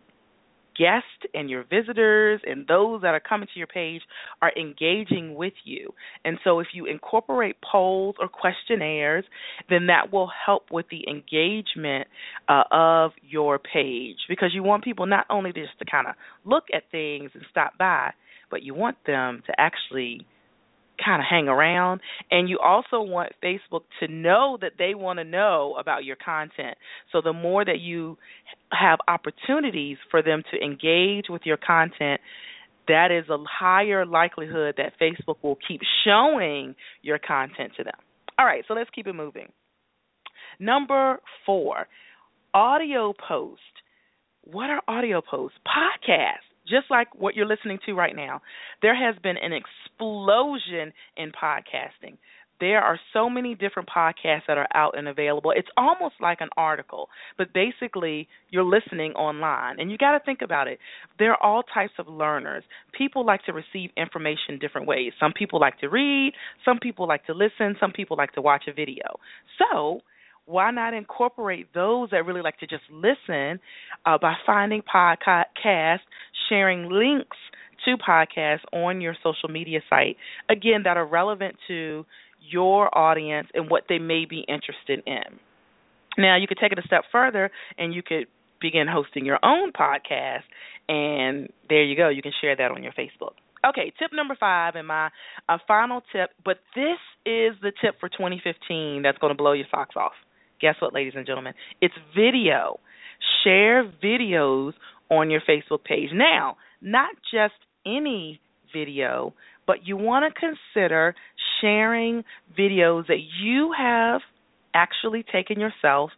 guests 0.79 1.33
and 1.35 1.49
your 1.49 1.65
visitors 1.65 2.41
and 2.47 2.67
those 2.67 3.03
that 3.03 3.15
are 3.15 3.21
coming 3.21 3.49
to 3.53 3.59
your 3.59 3.67
page 3.67 4.03
are 4.43 4.53
engaging 4.57 5.35
with 5.35 5.55
you. 5.65 5.93
And 6.25 6.39
so 6.45 6.61
if 6.61 6.69
you 6.73 6.87
incorporate 6.87 7.57
polls 7.63 8.17
or 8.21 8.29
questionnaires, 8.29 9.25
then 9.69 9.87
that 9.87 10.13
will 10.13 10.31
help 10.45 10.71
with 10.71 10.87
the 10.91 11.05
engagement 11.09 12.09
uh, 12.49 12.65
of 12.71 13.13
your 13.23 13.59
page 13.59 14.19
because 14.29 14.51
you 14.55 14.63
want 14.63 14.85
people 14.85 15.07
not 15.07 15.27
only 15.31 15.53
just 15.53 15.79
to 15.79 15.85
kind 15.85 16.07
of 16.07 16.15
look 16.45 16.65
at 16.75 16.85
things 16.91 17.31
and 17.35 17.45
stop 17.51 17.77
by, 17.79 18.13
but 18.51 18.63
you 18.63 18.75
want 18.75 18.97
them 19.07 19.43
to 19.47 19.53
actually 19.59 20.27
kind 21.05 21.21
of 21.21 21.27
hang 21.29 21.49
around 21.49 22.01
and 22.31 22.49
you 22.49 22.59
also 22.59 23.01
want 23.01 23.33
Facebook 23.43 23.83
to 24.01 24.09
know 24.09 24.59
that 24.61 24.73
they 24.79 24.95
want 24.95 25.19
to 25.19 25.25
know 25.25 25.77
about 25.79 26.05
your 26.05 26.17
content. 26.17 26.77
So 27.13 27.21
the 27.21 27.33
more 27.33 27.65
that 27.65 27.81
you 27.81 28.19
have 28.73 28.99
opportunities 29.09 29.99
for 30.11 30.23
them 30.23 30.43
to 30.53 30.65
engage 30.65 31.27
with 31.29 31.43
your 31.45 31.57
content, 31.57 32.21
that 32.89 33.11
is 33.11 33.29
a 33.29 33.39
higher 33.49 34.07
likelihood 34.07 34.77
that 34.79 34.93
Facebook 35.01 35.37
will 35.43 35.59
keep 35.67 35.81
showing 36.05 36.75
your 37.03 37.19
content 37.19 37.73
to 37.77 37.85
them. 37.85 37.95
All 38.39 38.47
right, 38.47 38.65
so 38.69 38.75
let's 38.75 38.91
keep 38.91 39.07
it 39.07 39.15
moving. 39.15 39.49
Number 40.59 41.19
4, 41.45 41.87
audio 42.55 43.13
post. 43.29 43.61
What 44.45 44.71
are 44.71 44.83
audio 44.87 45.21
posts? 45.21 45.59
Podcasts 45.67 46.46
just 46.69 46.91
like 46.91 47.09
what 47.15 47.35
you're 47.35 47.47
listening 47.47 47.79
to 47.87 47.95
right 47.95 48.15
now, 48.15 48.43
there 48.83 48.95
has 48.95 49.17
been 49.23 49.37
an 49.37 49.53
explosion 49.53 50.93
in 51.17 51.33
podcasting. 51.33 52.17
There 52.59 52.81
are 52.81 52.99
so 53.13 53.29
many 53.29 53.55
different 53.55 53.89
podcasts 53.89 54.47
that 54.49 54.57
are 54.57 54.69
out 54.75 54.97
and 54.97 55.09
available. 55.09 55.53
It's 55.55 55.69
almost 55.77 56.15
like 56.21 56.41
an 56.41 56.49
article, 56.57 57.09
but 57.37 57.53
basically 57.53 58.29
you're 58.51 58.65
listening 58.65 59.13
online. 59.13 59.79
And 59.79 59.91
you 59.91 59.99
got 59.99 60.13
to 60.13 60.25
think 60.25 60.41
about 60.43 60.67
it. 60.67 60.79
There 61.19 61.33
are 61.33 61.43
all 61.43 61.63
types 61.63 61.93
of 61.99 62.09
learners. 62.09 62.65
People 62.97 63.27
like 63.27 63.45
to 63.45 63.53
receive 63.53 63.91
information 63.97 64.59
different 64.59 64.87
ways. 64.87 65.13
Some 65.21 65.33
people 65.37 65.61
like 65.61 65.79
to 65.81 65.89
read, 65.89 66.33
some 66.65 66.79
people 66.79 67.07
like 67.07 67.27
to 67.27 67.35
listen, 67.35 67.77
some 67.79 67.93
people 67.93 68.17
like 68.17 68.33
to 68.33 68.41
watch 68.41 68.65
a 68.69 68.73
video. 68.73 69.05
So, 69.59 70.01
why 70.47 70.71
not 70.71 70.95
incorporate 70.95 71.73
those 71.75 72.11
that 72.11 72.25
really 72.25 72.43
like 72.43 72.59
to 72.59 72.67
just 72.67 72.85
listen 72.91 73.61
uh, 74.05 74.17
by 74.19 74.35
finding 74.47 74.83
podcasts, 74.83 76.01
sharing 76.49 76.91
links 76.91 77.37
to 77.85 77.97
podcasts 77.97 78.65
on 78.73 79.01
your 79.01 79.15
social 79.23 79.49
media 79.49 79.81
site, 79.91 80.17
again, 80.49 80.83
that 80.85 80.97
are 80.97 81.07
relevant 81.07 81.57
to 81.69 82.07
your 82.41 82.97
audience 82.97 83.49
and 83.55 83.69
what 83.71 83.85
they 83.89 83.99
may 83.99 84.25
be 84.25 84.45
interested 84.49 85.03
in. 85.07 85.39
Now, 86.19 86.37
you 86.37 86.47
could 86.47 86.59
take 86.59 86.73
it 86.73 86.79
a 86.79 86.87
step 86.87 87.03
further 87.13 87.51
and 87.77 87.93
you 87.93 88.03
could 88.03 88.27
begin 88.61 88.87
hosting 88.89 89.27
your 89.27 89.39
own 89.43 89.73
podcast, 89.73 90.45
and 90.89 91.53
there 91.69 91.85
you 91.85 91.97
go. 91.97 92.09
You 92.09 92.23
can 92.23 92.33
share 92.41 92.57
that 92.57 92.71
on 92.71 92.83
your 92.83 92.93
Facebook. 92.93 93.35
Okay, 93.67 93.93
tip 93.99 94.13
number 94.13 94.37
five, 94.39 94.77
and 94.77 94.87
my 94.87 95.11
uh, 95.49 95.59
final 95.67 96.03
tip, 96.13 96.31
but 96.45 96.59
this 96.75 96.99
is 97.25 97.55
the 97.61 97.73
tip 97.83 97.99
for 98.01 98.09
2015 98.09 99.03
that's 99.03 99.19
going 99.19 99.33
to 99.33 99.37
blow 99.37 99.53
your 99.53 99.67
socks 99.71 99.97
off. 99.97 100.13
Guess 100.61 100.77
what, 100.81 100.95
ladies 100.95 101.13
and 101.17 101.27
gentlemen? 101.27 101.55
It's 101.81 101.95
video. 102.17 102.81
Share 103.45 103.85
videos 104.03 104.73
on 105.11 105.31
your 105.31 105.41
Facebook 105.49 105.85
page. 105.85 106.11
Now, 106.13 106.57
not 106.81 107.15
just 107.33 107.55
any 107.85 108.41
video, 108.73 109.35
but 109.67 109.87
you 109.87 109.97
want 109.97 110.33
to 110.33 110.41
consider 110.41 111.15
sharing 111.61 112.25
videos 112.59 113.07
that 113.09 113.21
you 113.41 113.73
have 113.77 114.21
actually 114.75 115.25
taken 115.31 115.59
yourself 115.61 116.11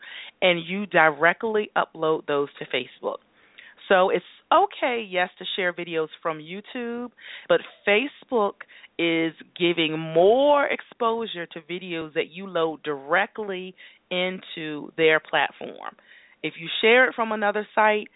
and 0.42 0.61
you 0.66 0.87
directly 0.87 1.71
upload 1.76 2.26
those 2.26 2.49
to 2.59 2.64
Facebook. 2.66 3.18
So 3.88 4.11
it's 4.11 4.25
okay, 4.52 5.07
yes, 5.09 5.30
to 5.38 5.45
share 5.57 5.73
videos 5.73 6.09
from 6.23 6.38
YouTube, 6.38 7.11
but 7.49 7.61
Facebook 7.87 8.54
is 8.99 9.33
giving 9.59 9.99
more 9.99 10.66
exposure 10.66 11.47
to 11.47 11.61
videos 11.61 12.12
that 12.14 12.30
you 12.30 12.47
load 12.47 12.83
directly 12.83 13.75
into 14.11 14.93
their 14.97 15.21
platform. 15.21 15.97
If 16.43 16.55
you 16.59 16.69
share 16.81 17.09
it 17.09 17.15
from 17.15 17.33
another 17.33 17.67
site, 17.75 18.09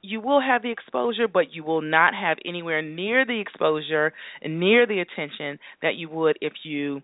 you 0.00 0.20
will 0.20 0.40
have 0.40 0.62
the 0.62 0.70
exposure, 0.70 1.26
but 1.26 1.52
you 1.52 1.64
will 1.64 1.82
not 1.82 2.14
have 2.14 2.38
anywhere 2.44 2.82
near 2.82 3.24
the 3.24 3.40
exposure 3.40 4.12
and 4.42 4.60
near 4.60 4.86
the 4.86 5.00
attention 5.00 5.58
that 5.82 5.96
you 5.96 6.08
would 6.08 6.38
if 6.40 6.52
you 6.62 7.02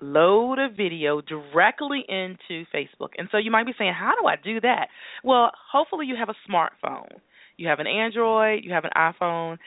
load 0.00 0.58
a 0.58 0.68
video 0.68 1.20
directly 1.20 2.04
into 2.08 2.64
Facebook. 2.74 3.10
And 3.16 3.28
so 3.30 3.38
you 3.38 3.50
might 3.50 3.66
be 3.66 3.72
saying, 3.78 3.94
How 3.98 4.12
do 4.20 4.26
I 4.26 4.36
do 4.36 4.60
that? 4.60 4.88
Well, 5.24 5.52
hopefully 5.72 6.06
you 6.06 6.16
have 6.16 6.28
a 6.28 6.50
smartphone. 6.50 7.20
You 7.56 7.68
have 7.68 7.78
an 7.78 7.86
Android, 7.86 8.64
you 8.64 8.72
have 8.72 8.84
an 8.84 8.90
iPhone. 8.96 9.58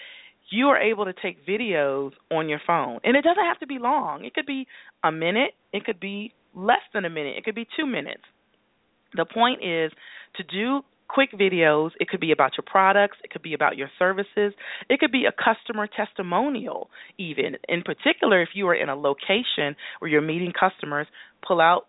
You 0.51 0.67
are 0.67 0.77
able 0.77 1.05
to 1.05 1.13
take 1.13 1.45
videos 1.45 2.11
on 2.31 2.49
your 2.49 2.61
phone. 2.65 2.99
And 3.03 3.15
it 3.15 3.23
doesn't 3.23 3.43
have 3.43 3.59
to 3.59 3.67
be 3.67 3.77
long. 3.79 4.25
It 4.25 4.33
could 4.33 4.45
be 4.45 4.67
a 5.03 5.11
minute, 5.11 5.51
it 5.71 5.85
could 5.85 5.99
be 5.99 6.33
less 6.55 6.81
than 6.93 7.05
a 7.05 7.09
minute, 7.09 7.35
it 7.37 7.43
could 7.43 7.55
be 7.55 7.67
two 7.77 7.85
minutes. 7.85 8.23
The 9.15 9.25
point 9.25 9.63
is 9.63 9.91
to 10.35 10.43
do 10.43 10.81
quick 11.09 11.31
videos. 11.33 11.89
It 11.99 12.07
could 12.07 12.19
be 12.19 12.31
about 12.31 12.51
your 12.55 12.65
products, 12.65 13.17
it 13.23 13.31
could 13.31 13.41
be 13.41 13.53
about 13.53 13.75
your 13.75 13.89
services, 13.99 14.53
it 14.89 14.99
could 14.99 15.11
be 15.11 15.25
a 15.25 15.31
customer 15.31 15.87
testimonial, 15.87 16.89
even. 17.17 17.57
In 17.67 17.81
particular, 17.81 18.41
if 18.41 18.49
you 18.53 18.67
are 18.67 18.75
in 18.75 18.89
a 18.89 18.95
location 18.95 19.75
where 19.99 20.09
you're 20.09 20.21
meeting 20.21 20.53
customers, 20.57 21.07
pull 21.45 21.59
out 21.59 21.87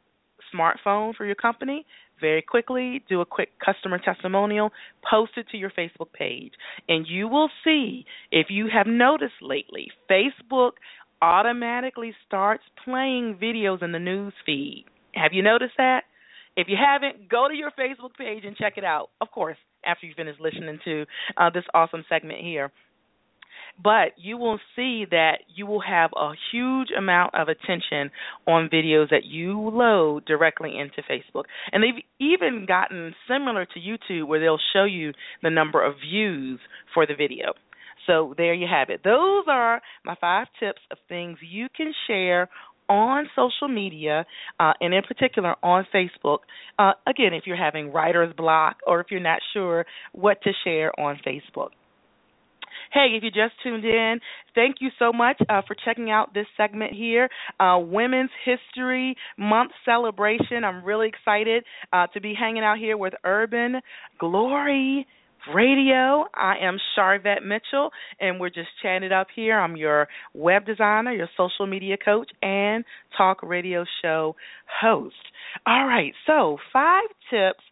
smartphone 0.52 1.14
for 1.14 1.26
your 1.26 1.34
company 1.36 1.86
very 2.20 2.42
quickly, 2.42 3.02
do 3.08 3.20
a 3.20 3.26
quick 3.26 3.50
customer 3.64 3.98
testimonial, 3.98 4.70
post 5.08 5.32
it 5.36 5.46
to 5.50 5.56
your 5.56 5.70
Facebook 5.70 6.12
page, 6.12 6.52
and 6.88 7.06
you 7.08 7.28
will 7.28 7.48
see 7.64 8.04
if 8.30 8.48
you 8.50 8.68
have 8.72 8.86
noticed 8.86 9.40
lately, 9.40 9.88
Facebook 10.10 10.72
automatically 11.22 12.14
starts 12.26 12.62
playing 12.84 13.38
videos 13.40 13.82
in 13.82 13.92
the 13.92 13.98
news 13.98 14.32
feed. 14.44 14.84
Have 15.14 15.32
you 15.32 15.42
noticed 15.42 15.74
that? 15.78 16.04
If 16.56 16.68
you 16.68 16.76
haven't, 16.76 17.28
go 17.28 17.48
to 17.48 17.54
your 17.54 17.70
Facebook 17.70 18.16
page 18.18 18.44
and 18.44 18.56
check 18.56 18.74
it 18.76 18.84
out. 18.84 19.10
Of 19.20 19.30
course, 19.30 19.56
after 19.84 20.06
you 20.06 20.14
finish 20.16 20.36
listening 20.40 20.78
to 20.84 21.06
uh, 21.36 21.50
this 21.50 21.64
awesome 21.74 22.04
segment 22.08 22.40
here. 22.40 22.72
But 23.82 24.12
you 24.16 24.36
will 24.36 24.58
see 24.76 25.06
that 25.10 25.38
you 25.54 25.64
will 25.64 25.80
have 25.80 26.10
a 26.14 26.32
huge 26.52 26.88
amount 26.96 27.34
of 27.34 27.48
attention 27.48 28.10
on 28.46 28.68
videos 28.68 29.10
that 29.10 29.24
you 29.24 29.58
load 29.70 30.26
directly 30.26 30.76
into 30.78 31.02
Facebook. 31.08 31.44
And 31.72 31.82
they've 31.82 32.04
even 32.18 32.66
gotten 32.66 33.14
similar 33.28 33.64
to 33.66 33.80
YouTube 33.80 34.26
where 34.26 34.40
they'll 34.40 34.58
show 34.72 34.84
you 34.84 35.12
the 35.42 35.50
number 35.50 35.82
of 35.82 35.94
views 36.00 36.60
for 36.92 37.06
the 37.06 37.14
video. 37.14 37.54
So 38.10 38.34
there 38.36 38.54
you 38.54 38.66
have 38.68 38.90
it. 38.90 39.02
Those 39.04 39.44
are 39.46 39.80
my 40.04 40.16
five 40.20 40.48
tips 40.58 40.80
of 40.90 40.98
things 41.08 41.38
you 41.48 41.68
can 41.76 41.92
share 42.08 42.48
on 42.88 43.28
social 43.36 43.68
media, 43.68 44.26
uh, 44.58 44.72
and 44.80 44.92
in 44.92 45.02
particular 45.04 45.54
on 45.62 45.86
Facebook. 45.94 46.38
Uh, 46.76 46.90
again, 47.06 47.32
if 47.32 47.44
you're 47.46 47.56
having 47.56 47.92
writer's 47.92 48.34
block 48.36 48.78
or 48.84 49.00
if 49.00 49.06
you're 49.12 49.20
not 49.20 49.38
sure 49.52 49.86
what 50.10 50.42
to 50.42 50.50
share 50.64 50.90
on 50.98 51.20
Facebook. 51.24 51.68
Hey, 52.92 53.14
if 53.16 53.22
you 53.22 53.30
just 53.30 53.54
tuned 53.62 53.84
in, 53.84 54.18
thank 54.56 54.76
you 54.80 54.88
so 54.98 55.12
much 55.12 55.40
uh, 55.48 55.62
for 55.68 55.76
checking 55.84 56.10
out 56.10 56.34
this 56.34 56.46
segment 56.56 56.92
here, 56.92 57.28
uh, 57.60 57.78
Women's 57.80 58.30
History 58.44 59.14
Month 59.38 59.70
celebration. 59.84 60.64
I'm 60.64 60.82
really 60.82 61.06
excited 61.06 61.62
uh, 61.92 62.08
to 62.08 62.20
be 62.20 62.34
hanging 62.36 62.64
out 62.64 62.78
here 62.78 62.96
with 62.96 63.12
Urban 63.22 63.76
Glory 64.18 65.06
Radio. 65.54 66.26
I 66.34 66.56
am 66.62 66.78
Charvette 66.94 67.42
Mitchell, 67.42 67.90
and 68.20 68.38
we're 68.38 68.50
just 68.50 68.68
chatting 68.82 69.12
up 69.12 69.28
here. 69.34 69.58
I'm 69.58 69.76
your 69.76 70.08
web 70.34 70.66
designer, 70.66 71.12
your 71.12 71.28
social 71.36 71.66
media 71.66 71.96
coach, 72.02 72.30
and 72.42 72.84
talk 73.16 73.42
radio 73.42 73.84
show 74.02 74.36
host. 74.80 75.14
All 75.66 75.86
right, 75.86 76.12
so 76.26 76.58
five 76.72 77.08
tips 77.30 77.64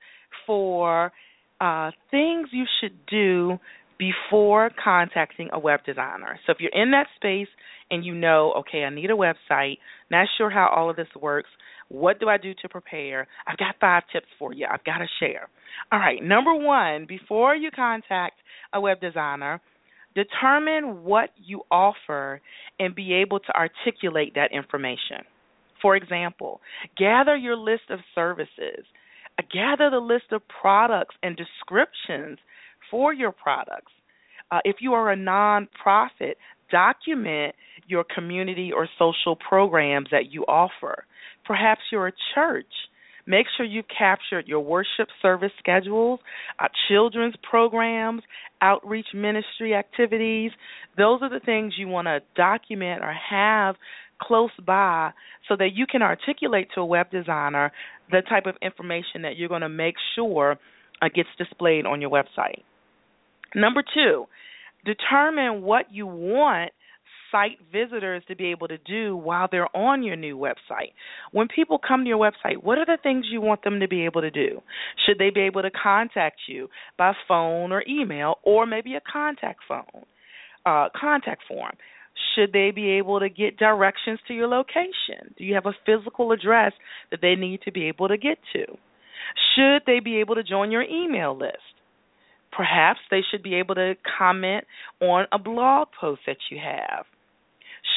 for 0.47 1.13
uh, 1.61 1.91
things 2.11 2.49
you 2.53 2.65
should 2.81 3.07
do 3.07 3.59
before 3.99 4.71
contacting 4.83 5.49
a 5.53 5.59
web 5.59 5.81
designer. 5.85 6.39
So 6.47 6.53
if 6.53 6.59
you're 6.61 6.71
in 6.73 6.93
that 6.93 7.07
space 7.17 7.49
and 7.91 8.05
you 8.05 8.15
know, 8.15 8.55
okay, 8.61 8.85
I 8.85 8.91
need 8.91 9.11
a 9.11 9.15
website, 9.15 9.79
not 10.11 10.29
sure 10.37 10.51
how 10.51 10.73
all 10.75 10.89
of 10.89 10.97
this 10.97 11.09
works, 11.21 11.51
what 11.89 12.21
do 12.21 12.29
I 12.29 12.37
do 12.37 12.53
to 12.63 12.69
prepare? 12.69 13.27
I've 13.47 13.59
got 13.59 13.77
five 13.81 14.03
tips 14.13 14.27
for 14.39 14.53
you. 14.53 14.67
I've 14.71 14.85
got 14.85 14.99
to 14.99 15.07
share. 15.21 15.49
All 15.93 15.99
right, 15.99 16.23
number 16.23 16.55
one, 16.55 17.07
before 17.07 17.55
you 17.55 17.71
contact 17.71 18.35
a 18.73 18.81
web 18.81 19.01
designer, 19.01 19.61
determine 20.15 21.05
what 21.05 21.31
you 21.37 21.63
offer 21.71 22.41
and 22.79 22.95
be 22.95 23.15
able 23.15 23.41
to 23.41 23.53
articulate 23.55 24.35
that 24.35 24.53
information. 24.53 25.25
For 25.81 25.97
example, 25.97 26.61
gather 26.97 27.37
your 27.37 27.57
list 27.57 27.91
of 27.91 28.01
services, 28.15 28.85
gather 29.53 29.91
the 29.91 30.01
list 30.01 30.33
of 30.33 30.43
products 30.61 31.15
and 31.23 31.37
descriptions 31.37 32.39
for 32.91 33.13
your 33.13 33.33
products. 33.33 33.93
Uh, 34.51 34.59
if 34.65 34.77
you 34.81 34.95
are 34.95 35.13
a 35.13 35.17
nonprofit, 35.17 36.35
document 36.71 37.55
your 37.87 38.05
community 38.15 38.71
or 38.75 38.89
social 38.99 39.37
programs 39.37 40.09
that 40.11 40.31
you 40.31 40.43
offer. 40.45 41.05
Perhaps 41.49 41.81
you're 41.91 42.09
a 42.09 42.13
church. 42.35 42.67
Make 43.27 43.47
sure 43.57 43.65
you've 43.65 43.87
captured 43.89 44.47
your 44.47 44.61
worship 44.61 45.09
service 45.21 45.51
schedules, 45.59 46.21
uh, 46.59 46.69
children's 46.89 47.35
programs, 47.49 48.23
outreach 48.63 49.07
ministry 49.15 49.75
activities. 49.75 50.51
Those 50.97 51.21
are 51.23 51.31
the 51.31 51.41
things 51.45 51.75
you 51.77 51.89
want 51.89 52.07
to 52.07 52.21
document 52.37 53.03
or 53.03 53.15
have 53.31 53.77
close 54.21 54.51
by 54.67 55.13
so 55.49 55.57
that 55.57 55.71
you 55.75 55.87
can 55.91 56.03
articulate 56.03 56.69
to 56.75 56.81
a 56.81 56.87
web 56.87 57.11
designer 57.11 57.73
the 58.11 58.23
type 58.29 58.47
of 58.47 58.55
information 58.63 59.23
that 59.23 59.37
you're 59.37 59.49
going 59.49 59.63
to 59.63 59.69
make 59.69 59.95
sure 60.15 60.59
uh, 61.01 61.09
gets 61.15 61.29
displayed 61.39 61.87
on 61.87 62.01
your 62.01 62.11
website. 62.11 62.63
Number 63.55 63.83
two, 63.95 64.27
determine 64.85 65.63
what 65.63 65.87
you 65.91 66.07
want 66.07 66.73
site 67.31 67.59
visitors 67.73 68.23
to 68.29 68.37
be 68.37 68.47
able 68.47 68.69
to 68.69 68.79
do 68.79 69.17
while 69.17 69.49
they're 69.51 69.75
on 69.77 70.03
your 70.03 70.17
new 70.17 70.37
website. 70.37 70.93
When 71.33 71.49
people 71.49 71.79
come 71.79 72.05
to 72.05 72.09
your 72.09 72.19
website, 72.19 72.63
what 72.63 72.79
are 72.79 72.87
the 72.87 72.99
things 73.03 73.27
you 73.31 73.41
want 73.41 73.63
them 73.65 73.81
to 73.81 73.89
be 73.89 74.05
able 74.05 74.21
to 74.21 74.31
do? 74.31 74.61
Should 75.07 75.19
they 75.19 75.31
be 75.31 75.43
able 75.43 75.63
to 75.63 75.71
contact 75.71 76.41
you 76.47 76.69
by 76.97 77.13
phone 77.27 77.73
or 77.73 77.85
email 77.89 78.37
or 78.43 78.67
maybe 78.67 78.95
a 78.95 79.01
contact 79.01 79.61
phone, 79.67 80.05
uh, 80.67 80.89
contact 80.99 81.43
form? 81.49 81.73
Should 82.35 82.53
they 82.53 82.73
be 82.75 82.91
able 82.93 83.21
to 83.21 83.29
get 83.29 83.57
directions 83.57 84.19
to 84.29 84.35
your 84.35 84.49
location? 84.49 85.35
Do 85.37 85.45
you 85.45 85.55
have 85.55 85.67
a 85.67 85.75
physical 85.87 86.33
address 86.33 86.73
that 87.11 87.21
they 87.21 87.35
need 87.35 87.63
to 87.63 87.73
be 87.73 87.85
able 87.85 88.09
to 88.09 88.17
get 88.17 88.39
to? 88.55 88.65
Should 89.55 89.83
they 89.87 90.01
be 90.01 90.19
able 90.19 90.35
to 90.35 90.43
join 90.43 90.71
your 90.71 90.83
email 90.83 91.37
list? 91.37 91.57
Perhaps 92.51 93.01
they 93.11 93.21
should 93.31 93.43
be 93.43 93.55
able 93.57 93.75
to 93.75 93.95
comment 94.19 94.65
on 95.01 95.27
a 95.33 95.39
blog 95.39 95.89
post 96.01 96.23
that 96.27 96.39
you 96.51 96.59
have. 96.59 97.05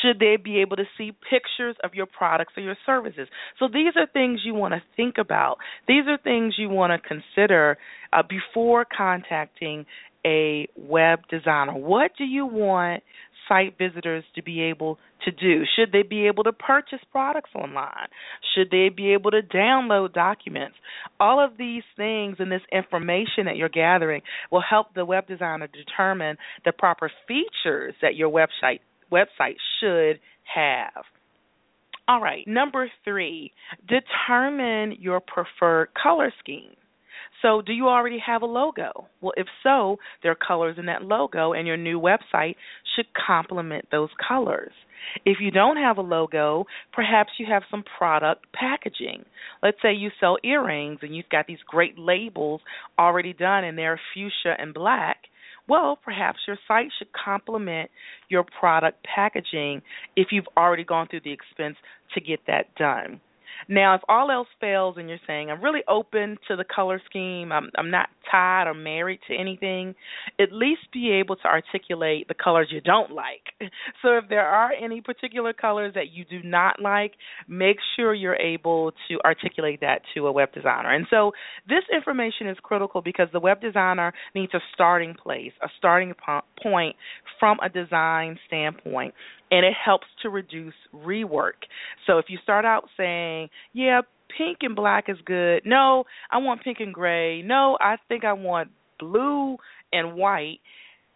Should 0.02 0.20
they 0.20 0.38
be 0.38 0.60
able 0.60 0.78
to 0.78 0.86
see 0.98 1.12
pictures 1.30 1.76
of 1.84 1.94
your 1.94 2.06
products 2.06 2.54
or 2.58 2.64
your 2.64 2.78
services? 2.86 3.28
So 3.60 3.68
these 3.68 3.94
are 3.96 4.08
things 4.12 4.42
you 4.44 4.54
want 4.54 4.74
to 4.74 4.82
think 4.96 5.16
about. 5.20 5.58
These 5.88 6.04
are 6.08 6.18
things 6.18 6.56
you 6.58 6.70
want 6.70 6.92
to 6.92 7.08
consider 7.08 7.78
uh, 8.14 8.24
before 8.28 8.86
contacting 8.86 9.86
a 10.26 10.68
web 10.76 11.20
designer. 11.30 11.74
What 11.74 12.12
do 12.18 12.24
you 12.24 12.46
want 12.46 13.04
site 13.48 13.78
visitors 13.78 14.24
to 14.36 14.44
be 14.44 14.62
able 14.62 14.98
to 15.26 15.32
do? 15.32 15.64
Should 15.76 15.92
they 15.92 16.04
be 16.04 16.28
able 16.28 16.44
to 16.44 16.54
purchase 16.54 17.00
products 17.12 17.52
online? 17.56 18.08
Should 18.56 18.70
they 18.72 18.90
be 18.90 19.14
able 19.14 19.32
to 19.32 19.42
download 19.42 20.14
documents? 20.14 20.76
All 21.20 21.44
of 21.44 21.58
these 21.58 21.84
things 21.98 22.38
and 22.40 22.52
this 22.52 22.62
information 22.72 23.46
that 23.46 23.58
you're 23.58 23.70
gathering 23.70 24.22
will 24.52 24.64
help 24.68 24.94
the 24.94 25.06
web 25.06 25.28
designer 25.28 25.68
determine 25.68 26.38
the 26.66 26.72
proper 26.72 27.12
features 27.28 27.94
that 28.02 28.16
your 28.16 28.30
website 28.30 28.80
website 29.12 29.58
should 29.80 30.20
have. 30.54 31.04
All 32.08 32.22
right, 32.22 32.46
number 32.48 32.90
3, 33.04 33.52
determine 33.88 34.98
your 35.00 35.22
preferred 35.22 35.90
color 36.02 36.34
scheme. 36.40 36.76
So, 37.42 37.62
do 37.62 37.74
you 37.74 37.88
already 37.88 38.20
have 38.26 38.44
a 38.44 38.46
logo? 38.48 39.08
Well, 39.20 39.34
if 39.36 39.48
so, 39.64 39.98
there 40.22 40.32
are 40.32 40.36
colors 40.36 40.76
in 40.78 40.86
that 40.88 41.04
logo, 41.04 41.54
and 41.54 41.66
your 41.66 41.78
new 41.78 42.00
website 42.00 42.56
should 42.96 43.08
complement 43.14 43.86
those 43.92 44.10
colors. 44.28 44.74
If 45.26 45.38
you 45.40 45.52
don't 45.52 45.78
have 45.78 45.98
a 45.98 46.02
logo, 46.02 46.66
perhaps 46.94 47.32
you 47.40 47.48
have 47.50 47.64
some 47.72 47.84
product 47.98 48.46
packaging. 48.54 49.26
Let's 49.64 49.78
say 49.82 49.94
you 49.94 50.10
sell 50.20 50.38
earrings 50.44 51.00
and 51.02 51.16
you've 51.16 51.30
got 51.30 51.48
these 51.48 51.62
great 51.68 51.98
labels 51.98 52.62
already 53.00 53.34
done 53.34 53.64
and 53.64 53.78
they're 53.78 54.00
fuchsia 54.14 54.56
and 54.60 54.74
black. 54.74 55.18
Well, 55.72 55.98
perhaps 56.04 56.40
your 56.48 56.58
site 56.68 56.90
should 57.00 57.08
complement 57.14 57.90
your 58.28 58.44
product 58.44 59.06
packaging 59.06 59.82
if 60.18 60.28
you've 60.34 60.50
already 60.58 60.84
gone 60.84 61.08
through 61.08 61.22
the 61.24 61.32
expense 61.32 61.78
to 62.14 62.20
get 62.20 62.42
that 62.46 62.76
done. 62.76 63.22
Now, 63.68 63.96
if 63.96 64.02
all 64.08 64.32
else 64.32 64.48
fails 64.60 64.96
and 64.98 65.10
you're 65.10 65.20
saying 65.28 65.50
I'm 65.50 65.64
really 65.64 65.82
open 65.88 66.38
to 66.48 66.56
the 66.56 66.64
color 66.64 67.02
scheme, 67.10 67.52
I'm 67.52 67.70
I'm 67.78 67.92
not 67.92 68.10
tied 68.30 68.68
or 68.68 68.74
married 68.74 69.20
to 69.28 69.36
anything, 69.36 69.96
at 70.40 70.52
least 70.52 70.82
be 70.94 71.12
able 71.12 71.36
to 71.38 71.46
articulate 71.46 72.28
the 72.28 72.34
colors 72.34 72.68
you 72.72 72.82
don't 72.82 73.12
like. 73.12 73.44
So 74.02 74.18
if 74.18 74.26
there 74.30 74.46
are 74.46 74.72
any 74.72 75.02
particular 75.02 75.54
colors 75.54 75.94
that 75.96 76.12
you 76.12 76.26
do 76.26 76.42
not 76.44 76.82
like, 76.82 77.14
make 77.48 77.78
sure 77.96 78.14
you're 78.14 78.36
able 78.36 78.92
to 79.08 79.20
articulate 79.24 79.82
that 79.82 80.02
to 80.14 80.28
a 80.28 80.32
web 80.32 80.52
designer. 80.54 80.94
And 80.94 81.06
so 81.10 81.32
this 81.68 81.84
information 81.94 82.48
is 82.48 82.58
critical 82.64 83.02
because 83.02 83.28
the 83.32 83.40
web 83.40 83.62
designer 83.62 84.14
needs 84.34 84.54
a 84.54 84.60
starting 84.74 85.14
place, 85.14 85.52
a 85.64 85.68
starting 85.78 86.14
point 86.62 86.96
from 87.40 87.58
a 87.64 87.70
design 87.70 88.40
standpoint 88.48 89.14
and 89.52 89.66
it 89.66 89.74
helps 89.74 90.08
to 90.24 90.30
reduce 90.30 90.74
rework. 90.96 91.68
So 92.08 92.18
if 92.18 92.26
you 92.30 92.40
start 92.42 92.66
out 92.66 92.86
saying, 92.98 93.50
yeah, 93.74 94.02
pink 94.38 94.60
and 94.62 94.76
black 94.76 95.06
is 95.10 95.18
good. 95.26 95.64
No, 95.66 96.06
I 96.32 96.38
want 96.38 96.64
pink 96.64 96.78
and 96.80 96.94
gray. 96.94 97.42
No, 97.42 97.78
I 97.80 97.98
think 98.08 98.24
I 98.24 98.34
want 98.34 98.70
blue 99.00 99.58
and 99.92 100.16
white. 100.16 100.60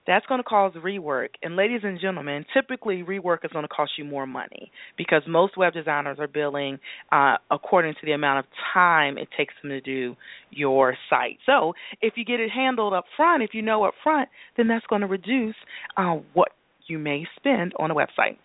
That's 0.08 0.26
going 0.28 0.39
to 0.39 0.43
cause 0.43 0.74
rework. 0.74 1.30
And 1.41 1.56
ladies 1.56 1.82
and 1.84 2.00
gentlemen, 2.00 2.45
typically 2.54 3.02
rework 3.02 3.43
is 3.43 3.52
going 3.52 3.63
to 3.63 3.69
cost 3.69 3.93
you 3.98 4.06
more 4.06 4.28
money 4.28 4.71
because 5.00 5.24
most 5.28 5.58
web 5.58 5.74
designers 5.74 6.17
are 6.19 6.28
billing 6.28 6.78
uh, 7.12 7.38
according 7.50 7.93
to 7.95 8.06
the 8.06 8.12
amount 8.12 8.39
of 8.39 8.45
time 8.71 9.17
it 9.17 9.30
takes 9.36 9.56
them 9.63 9.71
to 9.71 9.82
do 9.82 10.15
your 10.52 10.95
site. 11.10 11.39
So 11.48 11.74
if 12.02 12.13
you 12.17 12.26
get 12.26 12.39
it 12.39 12.52
handled 12.52 12.93
up 12.93 13.06
front, 13.17 13.41
if 13.41 13.52
you 13.54 13.63
know 13.63 13.84
up 13.84 13.95
front, 14.04 14.30
then 14.58 14.67
that's 14.67 14.86
going 14.88 15.02
to 15.02 15.08
reduce 15.08 15.56
uh, 15.98 16.17
what 16.34 16.50
you 16.88 17.00
may 17.00 17.26
spend 17.36 17.74
on 17.80 17.91
a 17.91 17.95
website. 17.95 18.38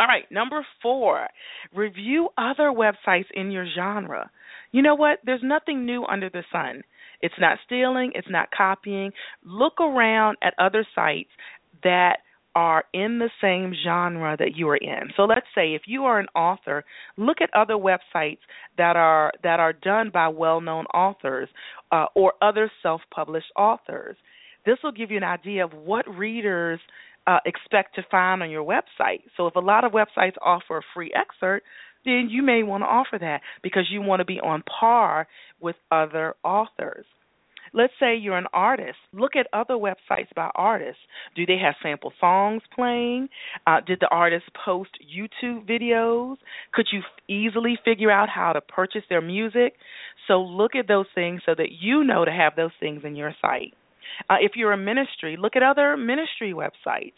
All 0.00 0.06
right, 0.06 0.30
number 0.30 0.64
four, 0.80 1.26
review 1.74 2.28
other 2.38 2.72
websites 2.72 3.26
in 3.34 3.50
your 3.50 3.66
genre. 3.74 4.30
You 4.70 4.82
know 4.82 4.94
what? 4.94 5.18
There's 5.24 5.40
nothing 5.42 5.84
new 5.84 6.04
under 6.04 6.30
the 6.30 6.44
sun. 6.52 6.82
It's 7.20 7.34
not 7.40 7.58
stealing, 7.66 8.12
it's 8.14 8.30
not 8.30 8.48
copying. 8.56 9.10
Look 9.44 9.80
around 9.80 10.36
at 10.42 10.54
other 10.58 10.86
sites 10.94 11.30
that 11.82 12.18
are 12.54 12.84
in 12.92 13.18
the 13.18 13.30
same 13.40 13.72
genre 13.84 14.36
that 14.36 14.56
you 14.56 14.68
are 14.68 14.76
in. 14.76 15.10
So 15.16 15.24
let's 15.24 15.46
say 15.54 15.74
if 15.74 15.82
you 15.86 16.04
are 16.04 16.18
an 16.18 16.26
author, 16.34 16.84
look 17.16 17.38
at 17.40 17.50
other 17.54 17.74
websites 17.74 18.38
that 18.76 18.96
are 18.96 19.32
that 19.42 19.60
are 19.60 19.72
done 19.72 20.10
by 20.12 20.28
well-known 20.28 20.86
authors 20.86 21.48
uh, 21.92 22.06
or 22.14 22.32
other 22.42 22.70
self-published 22.82 23.52
authors. 23.56 24.16
This 24.66 24.76
will 24.82 24.92
give 24.92 25.10
you 25.10 25.16
an 25.16 25.24
idea 25.24 25.64
of 25.64 25.72
what 25.72 26.08
readers 26.08 26.80
uh, 27.28 27.40
expect 27.44 27.94
to 27.94 28.02
find 28.10 28.42
on 28.42 28.50
your 28.50 28.64
website. 28.64 29.20
So 29.36 29.46
if 29.46 29.54
a 29.54 29.60
lot 29.60 29.84
of 29.84 29.92
websites 29.92 30.36
offer 30.40 30.78
a 30.78 30.82
free 30.94 31.12
excerpt, 31.14 31.66
then 32.04 32.28
you 32.30 32.42
may 32.42 32.62
want 32.62 32.82
to 32.82 32.86
offer 32.86 33.18
that 33.20 33.42
because 33.62 33.84
you 33.90 34.00
want 34.00 34.20
to 34.20 34.24
be 34.24 34.40
on 34.40 34.62
par 34.80 35.28
with 35.60 35.76
other 35.90 36.34
authors. 36.42 37.04
Let's 37.74 37.92
say 38.00 38.16
you're 38.16 38.38
an 38.38 38.46
artist. 38.54 38.96
Look 39.12 39.32
at 39.36 39.46
other 39.52 39.74
websites 39.74 40.32
by 40.34 40.50
artists. 40.54 41.02
Do 41.36 41.44
they 41.44 41.58
have 41.58 41.74
sample 41.82 42.14
songs 42.18 42.62
playing? 42.74 43.28
Uh, 43.66 43.80
did 43.86 43.98
the 44.00 44.08
artist 44.08 44.46
post 44.64 44.90
YouTube 45.04 45.68
videos? 45.68 46.36
Could 46.72 46.86
you 46.90 47.02
easily 47.28 47.78
figure 47.84 48.10
out 48.10 48.30
how 48.30 48.54
to 48.54 48.62
purchase 48.62 49.02
their 49.10 49.20
music? 49.20 49.74
So 50.28 50.40
look 50.40 50.74
at 50.74 50.88
those 50.88 51.06
things 51.14 51.42
so 51.44 51.54
that 51.54 51.72
you 51.78 52.04
know 52.04 52.24
to 52.24 52.32
have 52.32 52.56
those 52.56 52.70
things 52.80 53.02
in 53.04 53.16
your 53.16 53.34
site. 53.42 53.74
Uh, 54.28 54.36
if 54.40 54.52
you're 54.56 54.72
a 54.72 54.76
ministry, 54.76 55.36
look 55.38 55.56
at 55.56 55.62
other 55.62 55.96
ministry 55.96 56.52
websites. 56.52 57.12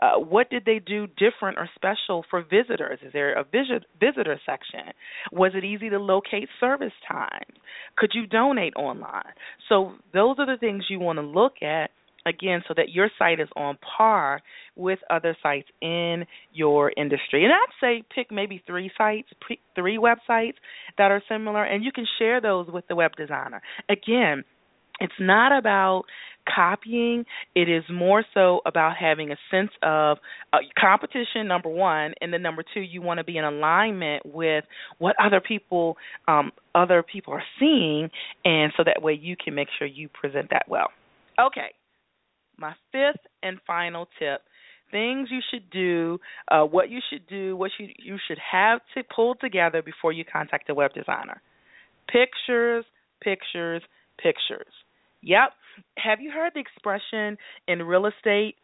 Uh, 0.00 0.18
what 0.18 0.50
did 0.50 0.64
they 0.64 0.78
do 0.78 1.06
different 1.06 1.58
or 1.58 1.68
special 1.74 2.24
for 2.30 2.42
visitors? 2.42 2.98
Is 3.04 3.12
there 3.12 3.34
a 3.34 3.44
visit, 3.44 3.84
visitor 4.00 4.40
section? 4.44 4.92
Was 5.32 5.52
it 5.54 5.64
easy 5.64 5.90
to 5.90 5.98
locate 5.98 6.48
service 6.60 6.92
times? 7.08 7.56
Could 7.96 8.12
you 8.14 8.26
donate 8.26 8.74
online? 8.76 9.32
So 9.68 9.92
those 10.12 10.36
are 10.38 10.46
the 10.46 10.58
things 10.58 10.84
you 10.88 11.00
want 11.00 11.18
to 11.18 11.22
look 11.22 11.62
at 11.62 11.90
again 12.26 12.62
so 12.66 12.74
that 12.76 12.90
your 12.90 13.08
site 13.18 13.40
is 13.40 13.48
on 13.56 13.78
par 13.96 14.42
with 14.74 14.98
other 15.08 15.36
sites 15.42 15.68
in 15.80 16.26
your 16.52 16.92
industry. 16.96 17.44
And 17.44 17.52
I'd 17.52 17.80
say 17.80 18.02
pick 18.14 18.30
maybe 18.30 18.62
three 18.66 18.90
sites, 18.98 19.28
three 19.74 19.98
websites 19.98 20.54
that 20.98 21.10
are 21.10 21.22
similar 21.28 21.64
and 21.64 21.84
you 21.84 21.92
can 21.92 22.06
share 22.18 22.40
those 22.40 22.66
with 22.68 22.86
the 22.88 22.96
web 22.96 23.12
designer. 23.16 23.62
Again, 23.88 24.44
it's 25.00 25.14
not 25.20 25.56
about 25.56 26.04
copying 26.52 27.24
it 27.56 27.68
is 27.68 27.82
more 27.90 28.24
so 28.32 28.60
about 28.66 28.96
having 28.96 29.32
a 29.32 29.36
sense 29.50 29.70
of 29.82 30.18
uh, 30.52 30.58
competition 30.78 31.48
number 31.48 31.68
one 31.68 32.14
and 32.20 32.32
then 32.32 32.40
number 32.40 32.62
two 32.72 32.80
you 32.80 33.02
want 33.02 33.18
to 33.18 33.24
be 33.24 33.36
in 33.36 33.44
alignment 33.44 34.24
with 34.24 34.64
what 34.98 35.16
other 35.22 35.40
people 35.40 35.96
um, 36.28 36.52
other 36.74 37.02
people 37.02 37.32
are 37.32 37.42
seeing 37.58 38.08
and 38.44 38.72
so 38.76 38.84
that 38.84 39.02
way 39.02 39.12
you 39.20 39.34
can 39.42 39.54
make 39.54 39.68
sure 39.76 39.88
you 39.88 40.08
present 40.08 40.48
that 40.50 40.62
well 40.68 40.88
okay 41.40 41.74
my 42.58 42.72
fifth 42.92 43.26
and 43.42 43.58
final 43.66 44.06
tip 44.18 44.42
things 44.90 45.28
you 45.30 45.40
should 45.50 45.68
do, 45.70 46.18
uh, 46.50 46.62
what 46.62 46.90
you 46.90 47.00
should 47.10 47.26
do, 47.26 47.56
what 47.56 47.70
you 47.78 47.88
you 47.98 48.16
should 48.28 48.38
have 48.38 48.80
to 48.94 49.02
pull 49.14 49.34
together 49.34 49.82
before 49.82 50.12
you 50.12 50.24
contact 50.24 50.70
a 50.70 50.74
web 50.74 50.92
designer. 50.94 51.40
Pictures, 52.06 52.84
pictures, 53.20 53.82
pictures. 54.22 54.72
Yep. 55.26 55.50
Have 55.98 56.20
you 56.20 56.30
heard 56.30 56.52
the 56.54 56.60
expression 56.60 57.36
in 57.68 57.82
real 57.82 58.06
estate? 58.06 58.54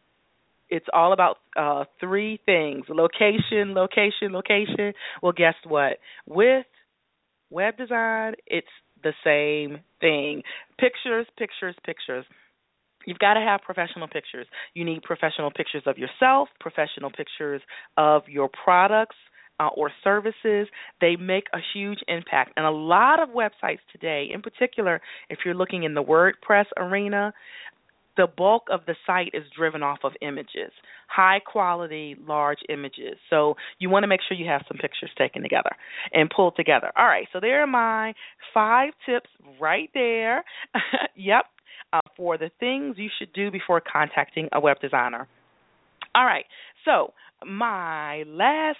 It's 0.69 0.85
all 0.93 1.11
about 1.13 1.37
uh, 1.55 1.83
three 1.99 2.39
things 2.45 2.85
location, 2.89 3.75
location, 3.75 4.31
location. 4.31 4.93
Well, 5.21 5.33
guess 5.33 5.55
what? 5.67 5.97
With 6.25 6.65
web 7.51 7.77
design, 7.77 8.33
it's 8.47 8.65
the 9.03 9.13
same 9.23 9.81
thing. 9.99 10.41
Pictures, 10.79 11.27
pictures, 11.37 11.75
pictures. 11.85 12.25
You've 13.05 13.19
got 13.19 13.33
to 13.33 13.41
have 13.41 13.61
professional 13.61 14.07
pictures. 14.07 14.47
You 14.73 14.85
need 14.85 15.03
professional 15.03 15.51
pictures 15.51 15.83
of 15.85 15.97
yourself, 15.97 16.47
professional 16.61 17.11
pictures 17.11 17.61
of 17.97 18.23
your 18.29 18.49
products, 18.63 19.17
uh, 19.59 19.69
or 19.75 19.91
services, 20.03 20.67
they 21.01 21.15
make 21.15 21.45
a 21.53 21.59
huge 21.73 21.99
impact. 22.07 22.53
And 22.57 22.65
a 22.65 22.71
lot 22.71 23.21
of 23.21 23.29
websites 23.29 23.79
today, 23.91 24.27
in 24.33 24.41
particular, 24.41 25.01
if 25.29 25.39
you're 25.45 25.53
looking 25.53 25.83
in 25.83 25.93
the 25.93 26.03
WordPress 26.03 26.65
arena, 26.77 27.33
the 28.15 28.27
bulk 28.27 28.67
of 28.71 28.81
the 28.85 28.95
site 29.05 29.31
is 29.33 29.43
driven 29.55 29.81
off 29.81 29.99
of 30.03 30.11
images, 30.21 30.71
high 31.07 31.39
quality, 31.39 32.15
large 32.27 32.59
images. 32.69 33.17
So 33.29 33.55
you 33.79 33.89
want 33.89 34.03
to 34.03 34.07
make 34.07 34.19
sure 34.27 34.37
you 34.37 34.47
have 34.47 34.61
some 34.67 34.77
pictures 34.77 35.09
taken 35.17 35.41
together 35.41 35.71
and 36.13 36.29
pulled 36.29 36.55
together. 36.55 36.91
All 36.95 37.07
right, 37.07 37.27
so 37.33 37.39
there 37.39 37.63
are 37.63 37.67
my 37.67 38.13
five 38.53 38.93
tips 39.05 39.29
right 39.59 39.89
there. 39.93 40.43
yep, 41.15 41.45
uh, 41.91 42.01
for 42.15 42.37
the 42.37 42.51
things 42.59 42.95
you 42.97 43.09
should 43.17 43.33
do 43.33 43.51
before 43.51 43.81
contacting 43.81 44.49
a 44.51 44.59
web 44.59 44.79
designer. 44.79 45.27
All 46.15 46.25
right, 46.25 46.45
so 46.85 47.13
my 47.45 48.23
last 48.27 48.77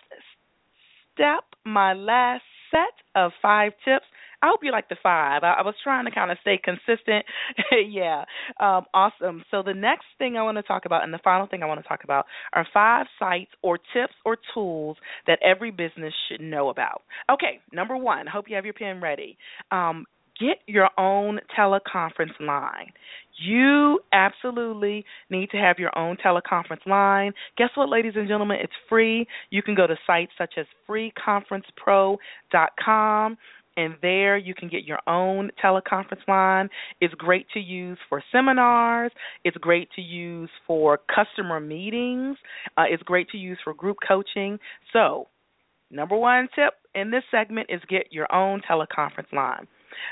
step, 1.14 1.44
my 1.66 1.94
last 1.94 2.44
set 2.72 2.94
of 3.16 3.32
five 3.42 3.74
tips. 3.86 4.06
I 4.42 4.48
hope 4.48 4.60
you 4.62 4.74
like 4.74 4.90
the 4.90 4.98
five. 5.02 5.44
I, 5.44 5.54
I 5.54 5.62
was 5.62 5.76
trying 5.82 6.04
to 6.04 6.12
kind 6.12 6.30
of 6.30 6.38
stay 6.42 6.60
consistent. 6.62 7.26
yeah, 7.88 8.26
um, 8.60 8.84
awesome. 8.94 9.46
So 9.50 9.64
the 9.64 9.74
next 9.74 10.06
thing 10.18 10.36
I 10.36 10.44
want 10.44 10.58
to 10.58 10.64
talk 10.64 10.84
about, 10.86 11.04
and 11.04 11.14
the 11.14 11.20
final 11.24 11.48
thing 11.48 11.64
I 11.64 11.66
want 11.66 11.82
to 11.82 11.88
talk 11.88 12.04
about, 12.04 12.26
are 12.52 12.68
five 12.74 13.06
sites 13.18 13.52
or 13.62 13.78
tips 13.78 14.14
or 14.26 14.38
tools 14.54 14.98
that 15.28 15.40
every 15.42 15.72
business 15.72 16.14
should 16.28 16.42
know 16.42 16.70
about. 16.70 17.04
Okay, 17.32 17.62
number 17.72 17.96
one. 17.96 18.28
Hope 18.28 18.50
you 18.50 18.56
have 18.56 18.66
your 18.66 18.74
pen 18.74 19.00
ready. 19.00 19.38
Um, 19.72 20.06
get 20.40 20.60
your 20.68 20.90
own 20.98 21.40
teleconference 21.58 22.40
line. 22.40 22.94
You 23.42 24.00
absolutely 24.12 25.06
need 25.30 25.50
to 25.52 25.58
have 25.58 25.80
your 25.80 25.98
own 25.98 26.18
teleconference 26.24 26.86
line. 26.86 27.34
Guess 27.58 27.70
what, 27.76 27.90
ladies 27.90 28.14
and 28.16 28.28
gentlemen? 28.28 28.58
It's 28.62 28.74
free. 28.88 29.28
You 29.50 29.64
can 29.64 29.74
go 29.76 29.88
to 29.88 29.96
sites 30.06 30.34
such 30.38 30.54
as 30.58 30.68
freeconferencepro.com 30.88 33.38
and 33.76 33.96
there 34.02 34.38
you 34.38 34.54
can 34.54 34.70
get 34.70 34.84
your 34.84 35.00
own 35.08 35.50
teleconference 35.64 36.28
line. 36.28 36.70
It's 37.02 37.14
great 37.16 37.48
to 37.54 37.60
use 37.60 37.98
for 38.10 38.24
seminars. 38.32 39.12
It's 39.44 39.58
great 39.58 39.90
to 39.96 40.02
use 40.02 40.50
for 40.68 41.00
customer 41.14 41.60
meetings. 41.60 42.38
Uh, 42.78 42.84
it's 42.90 43.04
great 43.04 43.30
to 43.30 43.38
use 43.38 43.58
for 43.64 43.74
group 43.74 43.98
coaching. 44.08 44.60
So, 44.92 45.28
number 45.90 46.16
one 46.16 46.48
tip 46.56 46.74
in 46.94 47.12
this 47.12 47.24
segment 47.32 47.68
is 47.70 47.82
get 47.90 48.08
your 48.12 48.34
own 48.34 48.62
teleconference 48.70 49.32
line. 49.34 49.68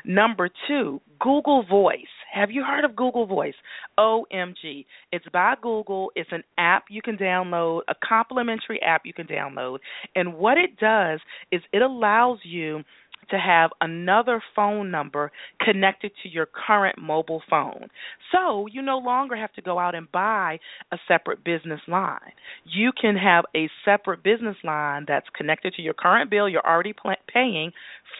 Number 0.05 0.49
two, 0.67 1.01
Google 1.19 1.63
Voice. 1.69 1.99
Have 2.33 2.51
you 2.51 2.63
heard 2.63 2.85
of 2.85 2.95
Google 2.95 3.25
Voice? 3.25 3.53
OMG. 3.99 4.85
It's 5.11 5.25
by 5.33 5.55
Google. 5.61 6.11
It's 6.15 6.31
an 6.31 6.43
app 6.57 6.85
you 6.89 7.01
can 7.01 7.17
download, 7.17 7.81
a 7.89 7.95
complimentary 8.07 8.81
app 8.81 9.01
you 9.05 9.13
can 9.13 9.27
download. 9.27 9.79
And 10.15 10.35
what 10.35 10.57
it 10.57 10.77
does 10.77 11.19
is 11.51 11.61
it 11.73 11.81
allows 11.81 12.39
you 12.43 12.83
to 13.29 13.37
have 13.37 13.71
another 13.81 14.41
phone 14.55 14.91
number 14.91 15.31
connected 15.59 16.11
to 16.23 16.29
your 16.29 16.47
current 16.67 16.97
mobile 16.99 17.41
phone. 17.49 17.87
So 18.31 18.67
you 18.67 18.81
no 18.81 18.97
longer 18.97 19.35
have 19.35 19.53
to 19.53 19.61
go 19.61 19.79
out 19.79 19.95
and 19.95 20.11
buy 20.11 20.59
a 20.91 20.97
separate 21.07 21.43
business 21.43 21.81
line. 21.87 22.19
You 22.65 22.91
can 22.99 23.15
have 23.15 23.45
a 23.55 23.69
separate 23.85 24.23
business 24.23 24.57
line 24.63 25.05
that's 25.07 25.27
connected 25.35 25.73
to 25.75 25.81
your 25.81 25.93
current 25.93 26.29
bill 26.29 26.49
you're 26.49 26.65
already 26.65 26.93
paying 27.31 27.71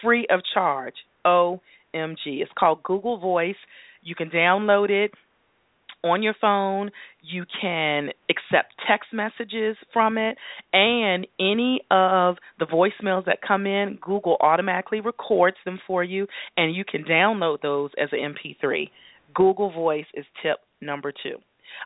free 0.02 0.26
of 0.30 0.40
charge. 0.54 0.94
OMG. 1.26 2.40
It's 2.42 2.50
called 2.58 2.82
Google 2.82 3.18
Voice. 3.18 3.56
You 4.02 4.14
can 4.14 4.30
download 4.30 4.90
it 4.90 5.12
on 6.04 6.22
your 6.22 6.34
phone. 6.40 6.90
You 7.20 7.44
can 7.60 8.08
accept 8.28 8.74
text 8.88 9.10
messages 9.12 9.76
from 9.92 10.18
it, 10.18 10.36
and 10.72 11.26
any 11.38 11.82
of 11.90 12.36
the 12.58 12.66
voicemails 12.66 13.26
that 13.26 13.38
come 13.46 13.66
in, 13.66 13.98
Google 14.00 14.36
automatically 14.40 15.00
records 15.00 15.56
them 15.64 15.78
for 15.86 16.02
you, 16.02 16.26
and 16.56 16.74
you 16.74 16.84
can 16.84 17.04
download 17.04 17.62
those 17.62 17.90
as 18.00 18.08
an 18.12 18.34
MP3. 18.34 18.90
Google 19.34 19.70
Voice 19.70 20.06
is 20.14 20.26
tip 20.42 20.58
number 20.80 21.12
two. 21.12 21.36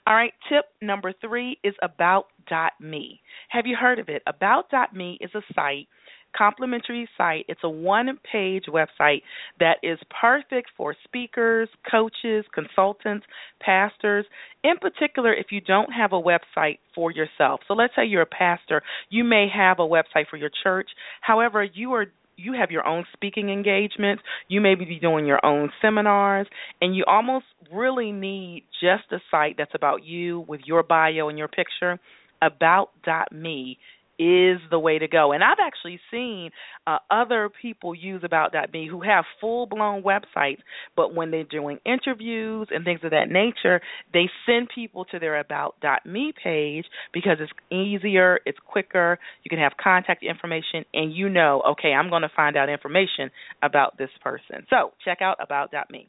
All 0.06 0.14
right, 0.14 0.32
tip 0.48 0.64
number 0.82 1.12
three 1.20 1.58
is 1.62 1.74
About.me. 1.82 3.20
Have 3.50 3.66
you 3.66 3.76
heard 3.76 3.98
of 3.98 4.08
it? 4.08 4.22
About.me 4.26 5.18
is 5.20 5.30
a 5.34 5.42
site 5.54 5.88
complimentary 6.36 7.08
site. 7.16 7.44
It's 7.48 7.60
a 7.64 7.68
one 7.68 8.18
page 8.30 8.64
website 8.68 9.22
that 9.60 9.76
is 9.82 9.98
perfect 10.20 10.70
for 10.76 10.94
speakers, 11.04 11.68
coaches, 11.90 12.44
consultants, 12.54 13.26
pastors. 13.60 14.26
In 14.62 14.76
particular, 14.78 15.32
if 15.32 15.46
you 15.50 15.60
don't 15.60 15.92
have 15.92 16.12
a 16.12 16.20
website 16.20 16.78
for 16.94 17.10
yourself. 17.10 17.60
So 17.68 17.74
let's 17.74 17.94
say 17.96 18.06
you're 18.06 18.22
a 18.22 18.26
pastor, 18.26 18.82
you 19.10 19.24
may 19.24 19.48
have 19.54 19.78
a 19.78 19.82
website 19.82 20.28
for 20.30 20.36
your 20.36 20.50
church. 20.62 20.88
However, 21.20 21.62
you 21.64 21.92
are 21.92 22.06
you 22.38 22.52
have 22.52 22.70
your 22.70 22.86
own 22.86 23.04
speaking 23.14 23.48
engagements, 23.48 24.22
you 24.48 24.60
may 24.60 24.74
be 24.74 24.98
doing 25.00 25.24
your 25.24 25.44
own 25.44 25.70
seminars, 25.80 26.46
and 26.80 26.94
you 26.94 27.02
almost 27.06 27.46
really 27.72 28.12
need 28.12 28.64
just 28.80 29.04
a 29.10 29.18
site 29.30 29.54
that's 29.56 29.74
about 29.74 30.04
you 30.04 30.44
with 30.46 30.60
your 30.66 30.82
bio 30.82 31.28
and 31.28 31.38
your 31.38 31.48
picture. 31.48 31.98
About.me 32.42 33.78
is 34.18 34.58
the 34.70 34.78
way 34.78 34.98
to 34.98 35.08
go. 35.08 35.32
And 35.32 35.44
I've 35.44 35.58
actually 35.60 36.00
seen 36.10 36.50
uh, 36.86 36.98
other 37.10 37.50
people 37.62 37.94
use 37.94 38.22
About.me 38.24 38.88
who 38.90 39.02
have 39.02 39.24
full 39.40 39.66
blown 39.66 40.02
websites, 40.02 40.60
but 40.94 41.14
when 41.14 41.30
they're 41.30 41.44
doing 41.44 41.78
interviews 41.84 42.68
and 42.70 42.84
things 42.84 43.00
of 43.02 43.10
that 43.10 43.28
nature, 43.28 43.80
they 44.12 44.30
send 44.46 44.68
people 44.74 45.04
to 45.06 45.18
their 45.18 45.38
About.me 45.38 46.32
page 46.42 46.86
because 47.12 47.38
it's 47.40 47.52
easier, 47.70 48.40
it's 48.46 48.58
quicker, 48.66 49.18
you 49.42 49.48
can 49.48 49.58
have 49.58 49.72
contact 49.82 50.22
information, 50.24 50.84
and 50.94 51.14
you 51.14 51.28
know, 51.28 51.62
okay, 51.72 51.92
I'm 51.92 52.08
going 52.10 52.22
to 52.22 52.30
find 52.34 52.56
out 52.56 52.68
information 52.68 53.30
about 53.62 53.98
this 53.98 54.10
person. 54.22 54.66
So 54.70 54.92
check 55.04 55.20
out 55.20 55.36
About.me. 55.40 56.08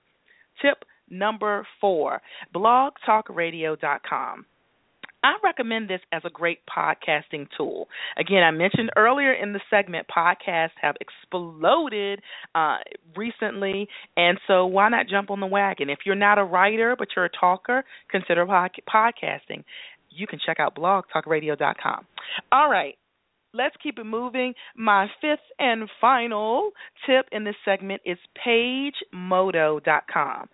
Tip 0.61 0.85
number 1.09 1.65
four 1.79 2.21
blogtalkradio.com. 2.53 4.45
I 5.27 5.35
recommend 5.43 5.89
this 5.89 5.99
as 6.13 6.21
a 6.23 6.29
great 6.29 6.59
podcasting 6.65 7.47
tool. 7.57 7.89
Again, 8.17 8.43
I 8.43 8.51
mentioned 8.51 8.91
earlier 8.95 9.33
in 9.33 9.51
the 9.51 9.59
segment, 9.69 10.07
podcasts 10.07 10.69
have 10.81 10.95
exploded 11.01 12.21
uh, 12.55 12.77
recently, 13.13 13.89
and 14.15 14.39
so 14.47 14.65
why 14.65 14.87
not 14.87 15.09
jump 15.09 15.29
on 15.29 15.41
the 15.41 15.45
wagon? 15.45 15.89
If 15.89 15.99
you're 16.05 16.15
not 16.15 16.39
a 16.39 16.45
writer 16.45 16.95
but 16.97 17.09
you're 17.13 17.25
a 17.25 17.29
talker, 17.29 17.83
consider 18.09 18.45
podcasting. 18.45 19.65
You 20.09 20.27
can 20.27 20.39
check 20.45 20.61
out 20.61 20.75
blogtalkradio.com. 20.75 22.05
All 22.53 22.69
right, 22.69 22.97
let's 23.53 23.75
keep 23.83 23.99
it 23.99 24.05
moving. 24.05 24.53
My 24.77 25.07
fifth 25.19 25.39
and 25.59 25.89
final 25.99 26.71
tip 27.05 27.25
in 27.33 27.43
this 27.43 27.55
segment 27.65 28.01
is 28.05 28.17
pagemodo.com. 28.47 30.47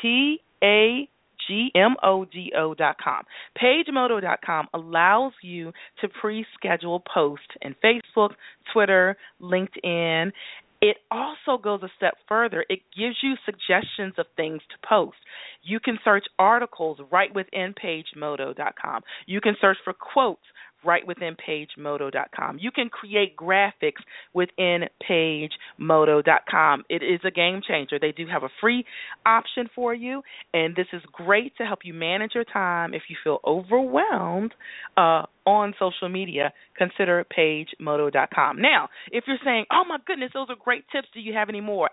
P 0.00 0.40
A 0.62 1.06
G-M-O-D-O 1.46 2.74
dot 2.74 2.96
com. 3.02 3.22
PageModo 3.60 4.20
dot 4.20 4.40
com 4.44 4.66
allows 4.74 5.32
you 5.42 5.72
to 6.00 6.08
pre-schedule 6.20 7.02
posts 7.12 7.46
in 7.62 7.74
Facebook, 7.84 8.30
Twitter, 8.72 9.16
LinkedIn. 9.40 10.32
It 10.82 10.98
also 11.10 11.60
goes 11.62 11.82
a 11.82 11.88
step 11.96 12.14
further. 12.28 12.64
It 12.68 12.80
gives 12.96 13.16
you 13.22 13.34
suggestions 13.44 14.14
of 14.18 14.26
things 14.36 14.60
to 14.70 14.88
post. 14.88 15.16
You 15.62 15.80
can 15.80 15.98
search 16.04 16.24
articles 16.38 16.98
right 17.10 17.34
within 17.34 17.74
PageModo.com. 17.82 19.02
You 19.26 19.40
can 19.40 19.56
search 19.60 19.78
for 19.84 19.94
quotes 19.94 20.42
right 20.84 21.06
within 21.06 21.36
pagemodo.com. 21.36 22.58
You 22.60 22.70
can 22.70 22.88
create 22.88 23.36
graphics 23.36 24.02
within 24.32 24.84
pagemodo.com. 25.08 26.84
It 26.88 27.02
is 27.02 27.20
a 27.24 27.30
game 27.30 27.60
changer. 27.66 27.98
They 27.98 28.12
do 28.12 28.26
have 28.26 28.42
a 28.42 28.48
free 28.60 28.84
option 29.24 29.68
for 29.74 29.94
you, 29.94 30.22
and 30.52 30.74
this 30.76 30.86
is 30.92 31.02
great 31.12 31.56
to 31.58 31.64
help 31.64 31.80
you 31.84 31.94
manage 31.94 32.32
your 32.34 32.44
time 32.44 32.94
if 32.94 33.02
you 33.08 33.16
feel 33.22 33.38
overwhelmed 33.46 34.54
uh, 34.96 35.22
on 35.46 35.74
social 35.78 36.08
media. 36.08 36.52
Consider 36.76 37.24
pagemodo.com. 37.36 38.60
Now, 38.60 38.88
if 39.10 39.24
you're 39.26 39.38
saying, 39.44 39.66
oh 39.72 39.82
my 39.88 39.98
goodness, 40.06 40.30
those 40.34 40.48
are 40.50 40.56
great 40.62 40.84
tips, 40.92 41.08
do 41.14 41.20
you 41.20 41.34
have 41.34 41.48
any 41.48 41.60
more? 41.60 41.90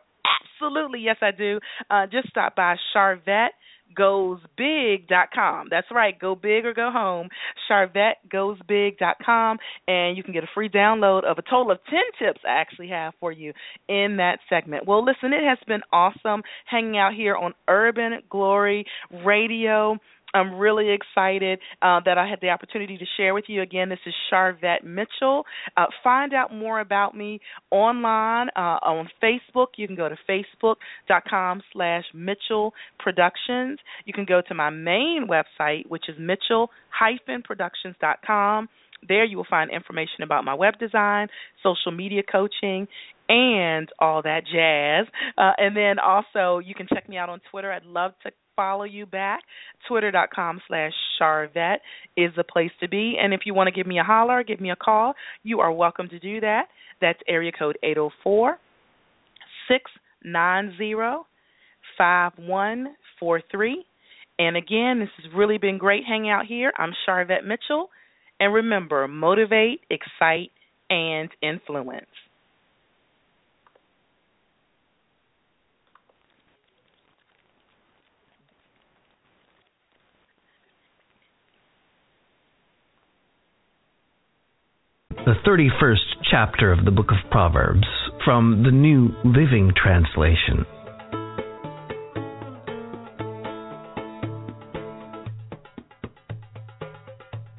Absolutely, 0.62 1.02
yes, 1.02 1.18
I 1.22 1.32
do. 1.32 1.60
Uh, 1.90 2.06
just 2.06 2.30
stop 2.30 2.56
by 2.56 2.76
Charvette 2.94 3.54
goesbig.com. 3.98 5.68
That's 5.70 5.88
right, 5.92 6.20
go 6.20 6.36
big 6.36 6.66
or 6.66 6.74
go 6.74 6.90
home. 6.92 7.30
CharvetteGoesBig.com, 7.70 9.58
and 9.88 10.18
you 10.18 10.24
can 10.24 10.34
get 10.34 10.44
a 10.44 10.50
free 10.54 10.70
download 10.70 11.24
of 11.24 11.38
a 11.38 11.42
total 11.42 11.72
of 11.72 11.80
10 11.90 12.00
tips 12.20 12.42
I 12.46 12.60
actually 12.60 12.90
have 12.90 13.14
for 13.20 13.32
you 13.32 13.54
in 13.88 14.18
that 14.18 14.40
segment. 14.50 14.88
Well, 14.88 15.04
listen, 15.04 15.34
it 15.34 15.44
has 15.44 15.60
been 15.68 15.82
awesome 15.92 16.44
hanging 16.66 16.98
out 16.98 17.14
here 17.14 17.36
on 17.36 17.54
Urban 17.68 18.20
Glory 18.30 18.86
Radio. 19.26 19.98
I'm 20.34 20.56
really 20.56 20.90
excited 20.90 21.60
uh, 21.82 22.02
that 22.06 22.18
I 22.18 22.28
had 22.28 22.40
the 22.42 22.50
opportunity 22.50 22.98
to 22.98 23.06
share 23.18 23.34
with 23.34 23.46
you 23.48 23.62
again. 23.62 23.90
This 23.90 24.00
is 24.06 24.14
Charvette 24.30 24.84
Mitchell. 24.84 25.46
Uh, 25.78 25.86
find 26.04 26.34
out 26.34 26.54
more 26.54 26.80
about 26.80 27.16
me 27.16 27.40
online 27.72 28.50
uh, 28.56 28.80
on 28.82 29.10
Facebook. 29.22 29.68
You 29.78 29.88
can 29.88 29.96
go 29.96 30.10
to 30.10 30.18
facebook.com 30.30 31.62
slash 31.72 32.04
Mitchell 32.14 32.74
Productions. 33.00 33.80
You 34.06 34.14
can 34.14 34.26
go 34.26 34.42
to 34.48 34.54
my 34.54 34.70
main 34.70 35.28
website, 35.30 35.88
which 35.88 36.10
is 36.10 36.16
mitchell-productions.com. 36.20 38.70
There 39.08 39.24
you 39.26 39.38
will 39.38 39.48
find 39.50 39.70
information 39.70 40.24
about 40.24 40.46
my 40.46 40.54
web 40.54 40.80
design, 40.80 41.28
social 41.62 41.92
media 41.92 42.24
coaching, 42.24 42.88
and 43.30 43.90
all 44.00 44.22
that 44.22 44.44
jazz. 44.46 45.08
Uh, 45.38 45.52
and 45.58 45.76
then 45.76 46.00
also 46.00 46.60
you 46.60 46.74
can 46.76 46.88
check 46.88 47.10
me 47.10 47.18
out 47.18 47.30
on 47.30 47.42
Twitter. 47.52 47.72
I'd 47.72 47.84
love 47.84 48.14
to 48.24 48.32
follow 48.56 48.84
you 48.84 49.06
back. 49.06 49.42
Twitter.com 49.88 50.62
slash 50.68 50.94
Charvette 51.18 51.82
is 52.18 52.32
the 52.36 52.44
place 52.44 52.72
to 52.80 52.88
be. 52.88 53.18
And 53.22 53.34
if 53.34 53.42
you 53.46 53.54
want 53.54 53.68
to 53.68 53.74
give 53.74 53.88
me 53.88 54.00
a 54.00 54.04
holler, 54.04 54.44
give 54.44 54.62
me 54.62 54.72
a 54.72 54.76
call, 54.76 55.14
you 55.44 55.60
are 55.60 55.72
welcome 55.72 56.08
to 56.10 56.20
do 56.20 56.40
that. 56.42 56.68
That's 57.02 57.20
area 57.28 57.52
code 57.58 57.78
804 57.84 58.58
690 59.68 61.24
5143. 61.98 63.86
And 64.40 64.58
again, 64.58 65.00
this 65.00 65.10
has 65.22 65.32
really 65.36 65.58
been 65.58 65.78
great 65.78 66.04
hanging 66.08 66.32
out 66.32 66.46
here. 66.46 66.72
I'm 66.78 66.92
Charvette 67.06 67.46
Mitchell. 67.46 67.90
And 68.40 68.54
remember, 68.54 69.08
motivate, 69.08 69.82
excite, 69.90 70.52
and 70.90 71.30
influence. 71.42 72.08
The 85.26 85.36
31st 85.46 86.24
chapter 86.30 86.72
of 86.72 86.86
the 86.86 86.92
book 86.92 87.10
of 87.12 87.32
Proverbs 87.32 87.88
from 88.26 88.64
the 88.64 88.72
New 88.72 89.10
Living 89.24 89.72
Translation. 89.76 90.66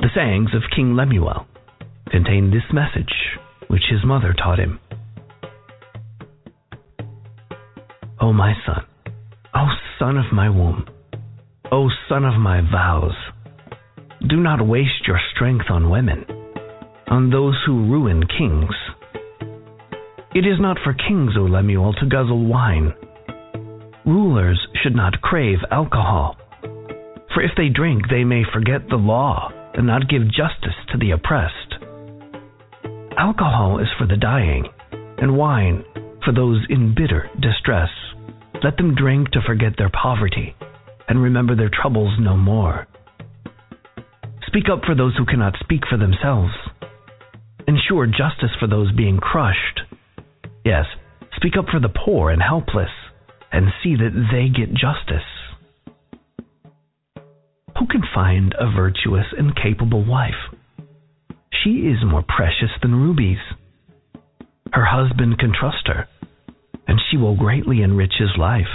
The 0.01 0.09
sayings 0.15 0.51
of 0.55 0.63
King 0.75 0.97
Lemuel 0.97 1.47
contain 2.11 2.51
this 2.51 2.65
message 2.73 3.13
which 3.69 3.85
his 3.91 4.05
mother 4.05 4.35
taught 4.35 4.59
him. 4.59 4.81
O 8.21 8.33
my 8.33 8.55
son, 8.67 8.85
O 9.55 9.67
son 9.99 10.17
of 10.19 10.33
my 10.33 10.51
womb, 10.51 10.87
O 11.73 11.89
son 12.09 12.25
of 12.25 12.35
my 12.35 12.61
vows, 12.61 13.15
do 14.29 14.37
not 14.37 14.67
waste 14.67 15.07
your 15.07 15.21
strength 15.35 15.67
on 15.71 15.89
women 15.89 16.25
on 17.15 17.31
those 17.31 17.55
who 17.65 17.93
ruin 17.93 18.25
kings. 18.27 18.75
It 20.35 20.45
is 20.45 20.59
not 20.59 20.79
for 20.83 20.93
kings, 20.93 21.35
O 21.39 21.43
Lemuel, 21.43 21.93
to 21.93 22.07
guzzle 22.07 22.45
wine. 22.45 22.93
Rulers 24.05 24.59
should 24.83 24.97
not 24.97 25.21
crave 25.21 25.59
alcohol. 25.71 26.37
For 27.33 27.41
if 27.41 27.53
they 27.57 27.69
drink, 27.69 28.09
they 28.11 28.25
may 28.25 28.43
forget 28.53 28.89
the 28.89 28.97
law 28.97 29.53
and 29.75 29.87
not 29.87 30.09
give 30.09 30.23
justice 30.27 30.75
to 30.91 30.99
the 30.99 31.13
oppressed. 31.13 31.75
Alcohol 33.17 33.79
is 33.79 33.89
for 33.97 34.09
the 34.09 34.17
dying, 34.17 34.65
and 35.19 35.37
wine 35.37 35.85
for 36.25 36.35
those 36.35 36.67
in 36.69 36.97
bitter 36.97 37.31
distress. 37.41 37.91
Let 38.65 38.77
them 38.77 38.97
drink 38.97 39.31
to 39.31 39.47
forget 39.47 39.75
their 39.79 39.91
poverty 39.91 40.57
and 41.09 41.23
remember 41.23 41.55
their 41.55 41.71
troubles 41.71 42.17
no 42.19 42.37
more. 42.37 42.89
Speak 44.49 44.65
up 44.69 44.81
for 44.85 44.97
those 44.97 45.15
who 45.17 45.27
cannot 45.27 45.55
speak 45.61 45.83
for 45.89 45.97
themselves. 45.97 46.53
Ensure 47.67 48.07
justice 48.07 48.55
for 48.61 48.67
those 48.67 48.93
being 48.93 49.19
crushed. 49.19 49.81
Yes, 50.65 50.85
speak 51.37 51.55
up 51.59 51.67
for 51.71 51.81
the 51.81 51.89
poor 51.89 52.31
and 52.31 52.43
helpless 52.43 52.91
and 53.53 53.73
see 53.83 53.95
that 53.97 54.29
they 54.33 54.49
get 54.49 54.75
justice. 54.75 55.25
Who 57.79 57.87
can 57.87 58.03
find 58.15 58.55
a 58.59 58.71
virtuous 58.71 59.27
and 59.37 59.57
capable 59.57 60.05
wife? 60.05 60.55
She 61.63 61.89
is 61.89 62.05
more 62.05 62.25
precious 62.27 62.71
than 62.83 62.95
rubies. 62.95 63.39
Her 64.73 64.85
husband 64.85 65.39
can 65.39 65.53
trust 65.59 65.87
her, 65.87 66.07
and 66.87 67.01
she 67.11 67.17
will 67.17 67.37
greatly 67.37 67.81
enrich 67.83 68.15
his 68.19 68.37
life. 68.39 68.69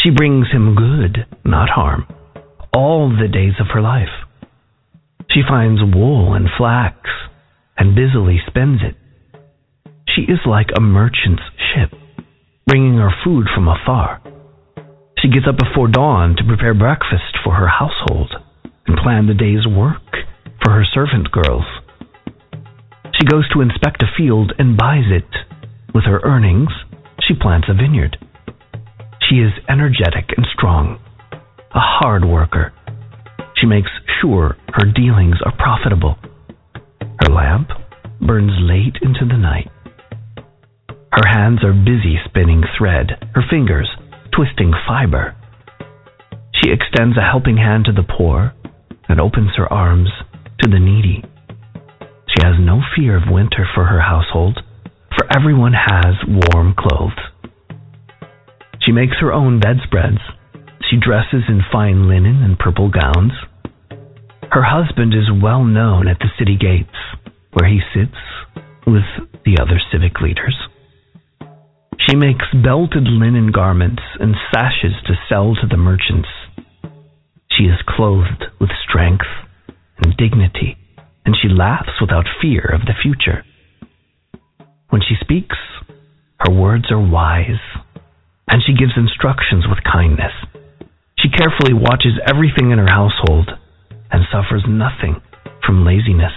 She 0.00 0.10
brings 0.10 0.50
him 0.50 0.74
good, 0.74 1.26
not 1.44 1.68
harm, 1.68 2.06
all 2.72 3.08
the 3.08 3.28
days 3.28 3.54
of 3.60 3.68
her 3.72 3.80
life. 3.80 4.08
She 5.30 5.42
finds 5.48 5.80
wool 5.82 6.34
and 6.34 6.48
flax 6.56 6.96
and 7.76 7.94
busily 7.94 8.38
spends 8.46 8.80
it. 8.82 8.96
She 10.14 10.22
is 10.22 10.38
like 10.46 10.68
a 10.76 10.80
merchant's 10.80 11.42
ship, 11.58 11.98
bringing 12.66 12.98
her 12.98 13.10
food 13.24 13.46
from 13.54 13.68
afar. 13.68 14.22
She 15.18 15.28
gets 15.28 15.46
up 15.48 15.56
before 15.58 15.88
dawn 15.88 16.36
to 16.36 16.44
prepare 16.44 16.74
breakfast 16.74 17.38
for 17.42 17.54
her 17.54 17.68
household 17.68 18.30
and 18.86 18.98
plan 18.98 19.26
the 19.26 19.34
day's 19.34 19.66
work 19.66 20.02
for 20.62 20.72
her 20.72 20.84
servant 20.94 21.32
girls. 21.32 21.64
She 23.18 23.26
goes 23.26 23.48
to 23.52 23.60
inspect 23.60 24.02
a 24.02 24.12
field 24.16 24.52
and 24.58 24.76
buys 24.76 25.08
it. 25.10 25.28
With 25.94 26.04
her 26.04 26.20
earnings, 26.24 26.70
she 27.26 27.34
plants 27.34 27.68
a 27.70 27.74
vineyard. 27.74 28.18
She 29.28 29.36
is 29.36 29.52
energetic 29.68 30.34
and 30.36 30.46
strong, 30.52 31.00
a 31.32 31.80
hard 31.80 32.24
worker. 32.24 32.72
She 33.56 33.66
makes 33.66 33.90
sure 34.20 34.56
her 34.74 34.92
dealings 34.92 35.36
are 35.44 35.56
profitable. 35.56 36.18
Her 37.24 37.32
lamp 37.32 37.70
burns 38.20 38.52
late 38.60 38.96
into 39.00 39.24
the 39.24 39.38
night. 39.38 39.70
Her 41.10 41.26
hands 41.26 41.64
are 41.64 41.72
busy 41.72 42.18
spinning 42.26 42.62
thread, 42.76 43.12
her 43.34 43.42
fingers 43.48 43.88
twisting 44.36 44.72
fiber. 44.86 45.34
She 46.60 46.70
extends 46.70 47.16
a 47.16 47.22
helping 47.22 47.56
hand 47.56 47.86
to 47.86 47.92
the 47.92 48.02
poor 48.02 48.52
and 49.08 49.20
opens 49.20 49.52
her 49.56 49.72
arms 49.72 50.10
to 50.62 50.68
the 50.68 50.78
needy. 50.78 51.24
She 52.28 52.44
has 52.44 52.56
no 52.60 52.82
fear 52.94 53.16
of 53.16 53.32
winter 53.32 53.66
for 53.74 53.86
her 53.86 54.00
household, 54.00 54.60
for 55.16 55.26
everyone 55.34 55.72
has 55.72 56.16
warm 56.52 56.74
clothes. 56.76 57.16
She 58.82 58.92
makes 58.92 59.16
her 59.20 59.32
own 59.32 59.60
bedspreads. 59.60 60.20
She 60.90 60.98
dresses 61.00 61.44
in 61.48 61.62
fine 61.72 62.06
linen 62.06 62.42
and 62.42 62.58
purple 62.58 62.90
gowns. 62.90 63.32
Her 64.54 64.62
husband 64.62 65.14
is 65.14 65.42
well 65.42 65.64
known 65.64 66.06
at 66.06 66.20
the 66.20 66.30
city 66.38 66.54
gates, 66.54 66.94
where 67.54 67.68
he 67.68 67.80
sits 67.92 68.14
with 68.86 69.02
the 69.44 69.58
other 69.60 69.82
civic 69.90 70.20
leaders. 70.20 70.54
She 71.98 72.14
makes 72.14 72.46
belted 72.62 73.02
linen 73.02 73.50
garments 73.50 74.02
and 74.20 74.36
sashes 74.54 74.94
to 75.06 75.18
sell 75.28 75.56
to 75.56 75.66
the 75.66 75.76
merchants. 75.76 76.28
She 77.50 77.64
is 77.64 77.82
clothed 77.82 78.44
with 78.60 78.70
strength 78.88 79.26
and 79.98 80.16
dignity, 80.16 80.78
and 81.26 81.34
she 81.34 81.48
laughs 81.48 81.98
without 82.00 82.30
fear 82.40 82.62
of 82.62 82.86
the 82.86 82.94
future. 83.02 83.42
When 84.90 85.02
she 85.02 85.16
speaks, 85.20 85.58
her 86.46 86.54
words 86.54 86.92
are 86.92 87.10
wise, 87.10 87.58
and 88.46 88.62
she 88.64 88.78
gives 88.78 88.94
instructions 88.94 89.66
with 89.66 89.82
kindness. 89.82 90.30
She 91.18 91.28
carefully 91.28 91.74
watches 91.74 92.22
everything 92.24 92.70
in 92.70 92.78
her 92.78 92.86
household 92.86 93.50
and 94.14 94.22
suffers 94.30 94.62
nothing 94.68 95.20
from 95.66 95.84
laziness. 95.84 96.30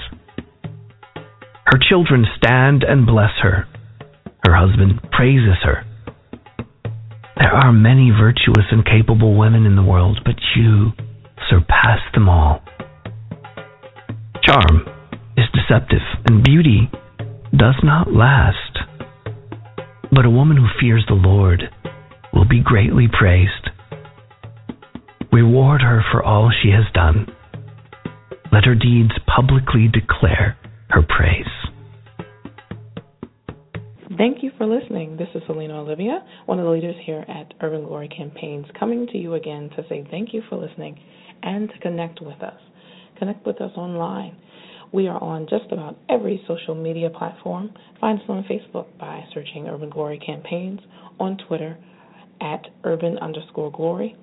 Her 1.68 1.78
children 1.78 2.26
stand 2.36 2.82
and 2.82 3.06
bless 3.06 3.30
her. 3.44 3.68
Her 4.44 4.56
husband 4.56 5.00
praises 5.12 5.62
her. 5.62 5.86
There 7.38 7.54
are 7.54 7.72
many 7.72 8.10
virtuous 8.10 8.66
and 8.72 8.84
capable 8.84 9.38
women 9.38 9.68
in 9.68 9.76
the 9.76 9.84
world, 9.84 10.22
but 10.26 10.36
you 10.56 10.92
surpass 11.52 12.00
them 12.16 12.28
all. 12.28 12.64
Charm 14.44 14.90
is 15.38 15.46
deceptive, 15.54 16.02
and 16.28 16.44
beauty 16.44 16.90
does 17.56 17.76
not 17.84 18.12
last. 18.12 18.80
But 20.12 20.26
a 20.26 20.32
woman 20.32 20.58
who 20.58 20.66
fears 20.82 21.06
the 21.08 21.14
Lord 21.14 21.62
will 22.34 22.48
be 22.48 22.64
greatly 22.64 23.08
praised. 23.08 23.70
Reward 25.32 25.82
her 25.82 26.02
for 26.12 26.24
all 26.24 26.50
she 26.50 26.72
has 26.72 26.92
done 26.96 27.28
let 28.52 28.66
her 28.66 28.76
deeds 28.76 29.12
publicly 29.34 29.88
declare 29.92 30.58
her 30.90 31.02
praise. 31.04 31.46
Thank 34.18 34.42
you 34.42 34.52
for 34.58 34.66
listening. 34.66 35.18
This 35.18 35.28
is 35.36 35.44
Sulena 35.44 35.74
Olivia, 35.80 36.26
one 36.48 36.58
of 36.60 36.66
the 36.66 36.72
leaders 36.72 36.96
here 37.04 37.24
at 37.28 37.54
Urban 37.62 37.84
Glory 37.84 38.08
Campaigns, 38.08 38.66
coming 38.80 39.06
to 39.08 39.18
you 39.18 39.36
again 39.36 39.70
to 39.76 39.84
say 39.90 40.08
thank 40.10 40.34
you 40.34 40.42
for 40.50 40.56
listening 40.56 41.00
and 41.44 41.70
to 41.70 41.78
connect 41.80 42.22
with 42.22 42.42
us. 42.42 42.60
Connect 43.20 43.46
with 43.46 43.62
us 43.62 43.72
online. 43.76 44.36
We 44.92 45.08
are 45.08 45.22
on 45.22 45.48
just 45.50 45.72
about 45.72 45.98
every 46.10 46.42
social 46.48 46.74
media 46.74 47.10
platform. 47.10 47.72
Find 48.00 48.20
us 48.20 48.26
on 48.30 48.44
Facebook 48.46 48.86
by 48.98 49.24
searching 49.34 49.68
Urban 49.68 49.90
Glory 49.90 50.20
Campaigns, 50.26 50.80
on 51.20 51.38
Twitter 51.48 51.78
at 52.42 52.66
urban 52.86 53.18
underscore 53.18 53.72
glory, 53.72 54.16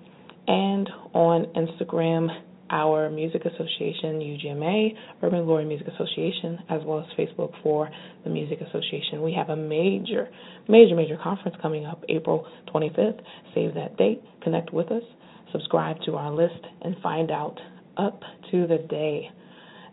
and 0.46 0.88
on 1.12 1.46
Instagram 1.56 2.28
our 2.74 3.08
music 3.08 3.42
association, 3.44 4.18
UGMA, 4.18 4.88
Urban 5.22 5.44
Glory 5.44 5.64
Music 5.64 5.86
Association, 5.86 6.58
as 6.68 6.80
well 6.84 6.98
as 6.98 7.06
Facebook 7.16 7.52
for 7.62 7.88
the 8.24 8.30
Music 8.30 8.58
Association. 8.60 9.22
We 9.22 9.32
have 9.32 9.48
a 9.48 9.56
major, 9.56 10.28
major, 10.68 10.96
major 10.96 11.16
conference 11.22 11.56
coming 11.62 11.86
up 11.86 12.02
April 12.08 12.44
25th. 12.74 13.20
Save 13.54 13.74
that 13.74 13.96
date, 13.96 14.22
connect 14.42 14.74
with 14.74 14.90
us, 14.90 15.04
subscribe 15.52 15.98
to 16.06 16.16
our 16.16 16.32
list, 16.32 16.60
and 16.82 16.96
find 17.00 17.30
out 17.30 17.60
up 17.96 18.20
to 18.50 18.66
the 18.66 18.78
day 18.90 19.30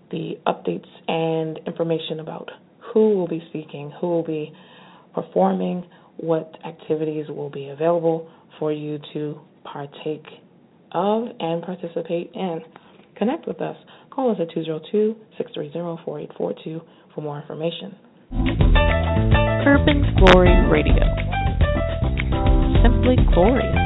the 0.10 0.40
updates 0.48 0.90
and 1.08 1.60
information 1.68 2.20
about 2.20 2.50
who 2.94 3.16
will 3.16 3.28
be 3.28 3.44
speaking, 3.50 3.94
who 4.02 4.08
will 4.08 4.24
be 4.26 4.52
performing, 5.14 5.86
what 6.18 6.52
activities 6.66 7.28
will 7.30 7.52
be 7.52 7.70
available 7.70 8.28
for 8.58 8.74
you 8.74 8.98
to 9.14 9.40
partake 9.64 10.26
of 10.94 11.28
and 11.40 11.62
participate 11.64 12.32
in. 12.34 12.62
Connect 13.18 13.48
with 13.48 13.62
us. 13.62 13.78
Call 14.10 14.32
us 14.32 14.38
at 14.40 14.54
202 14.54 15.16
630 15.38 16.04
4842 16.04 16.82
for 17.14 17.22
more 17.22 17.40
information. 17.40 17.96
Urban 19.66 20.04
Glory 20.18 20.56
Radio. 20.70 21.04
Simply 22.84 23.16
glorious. 23.34 23.81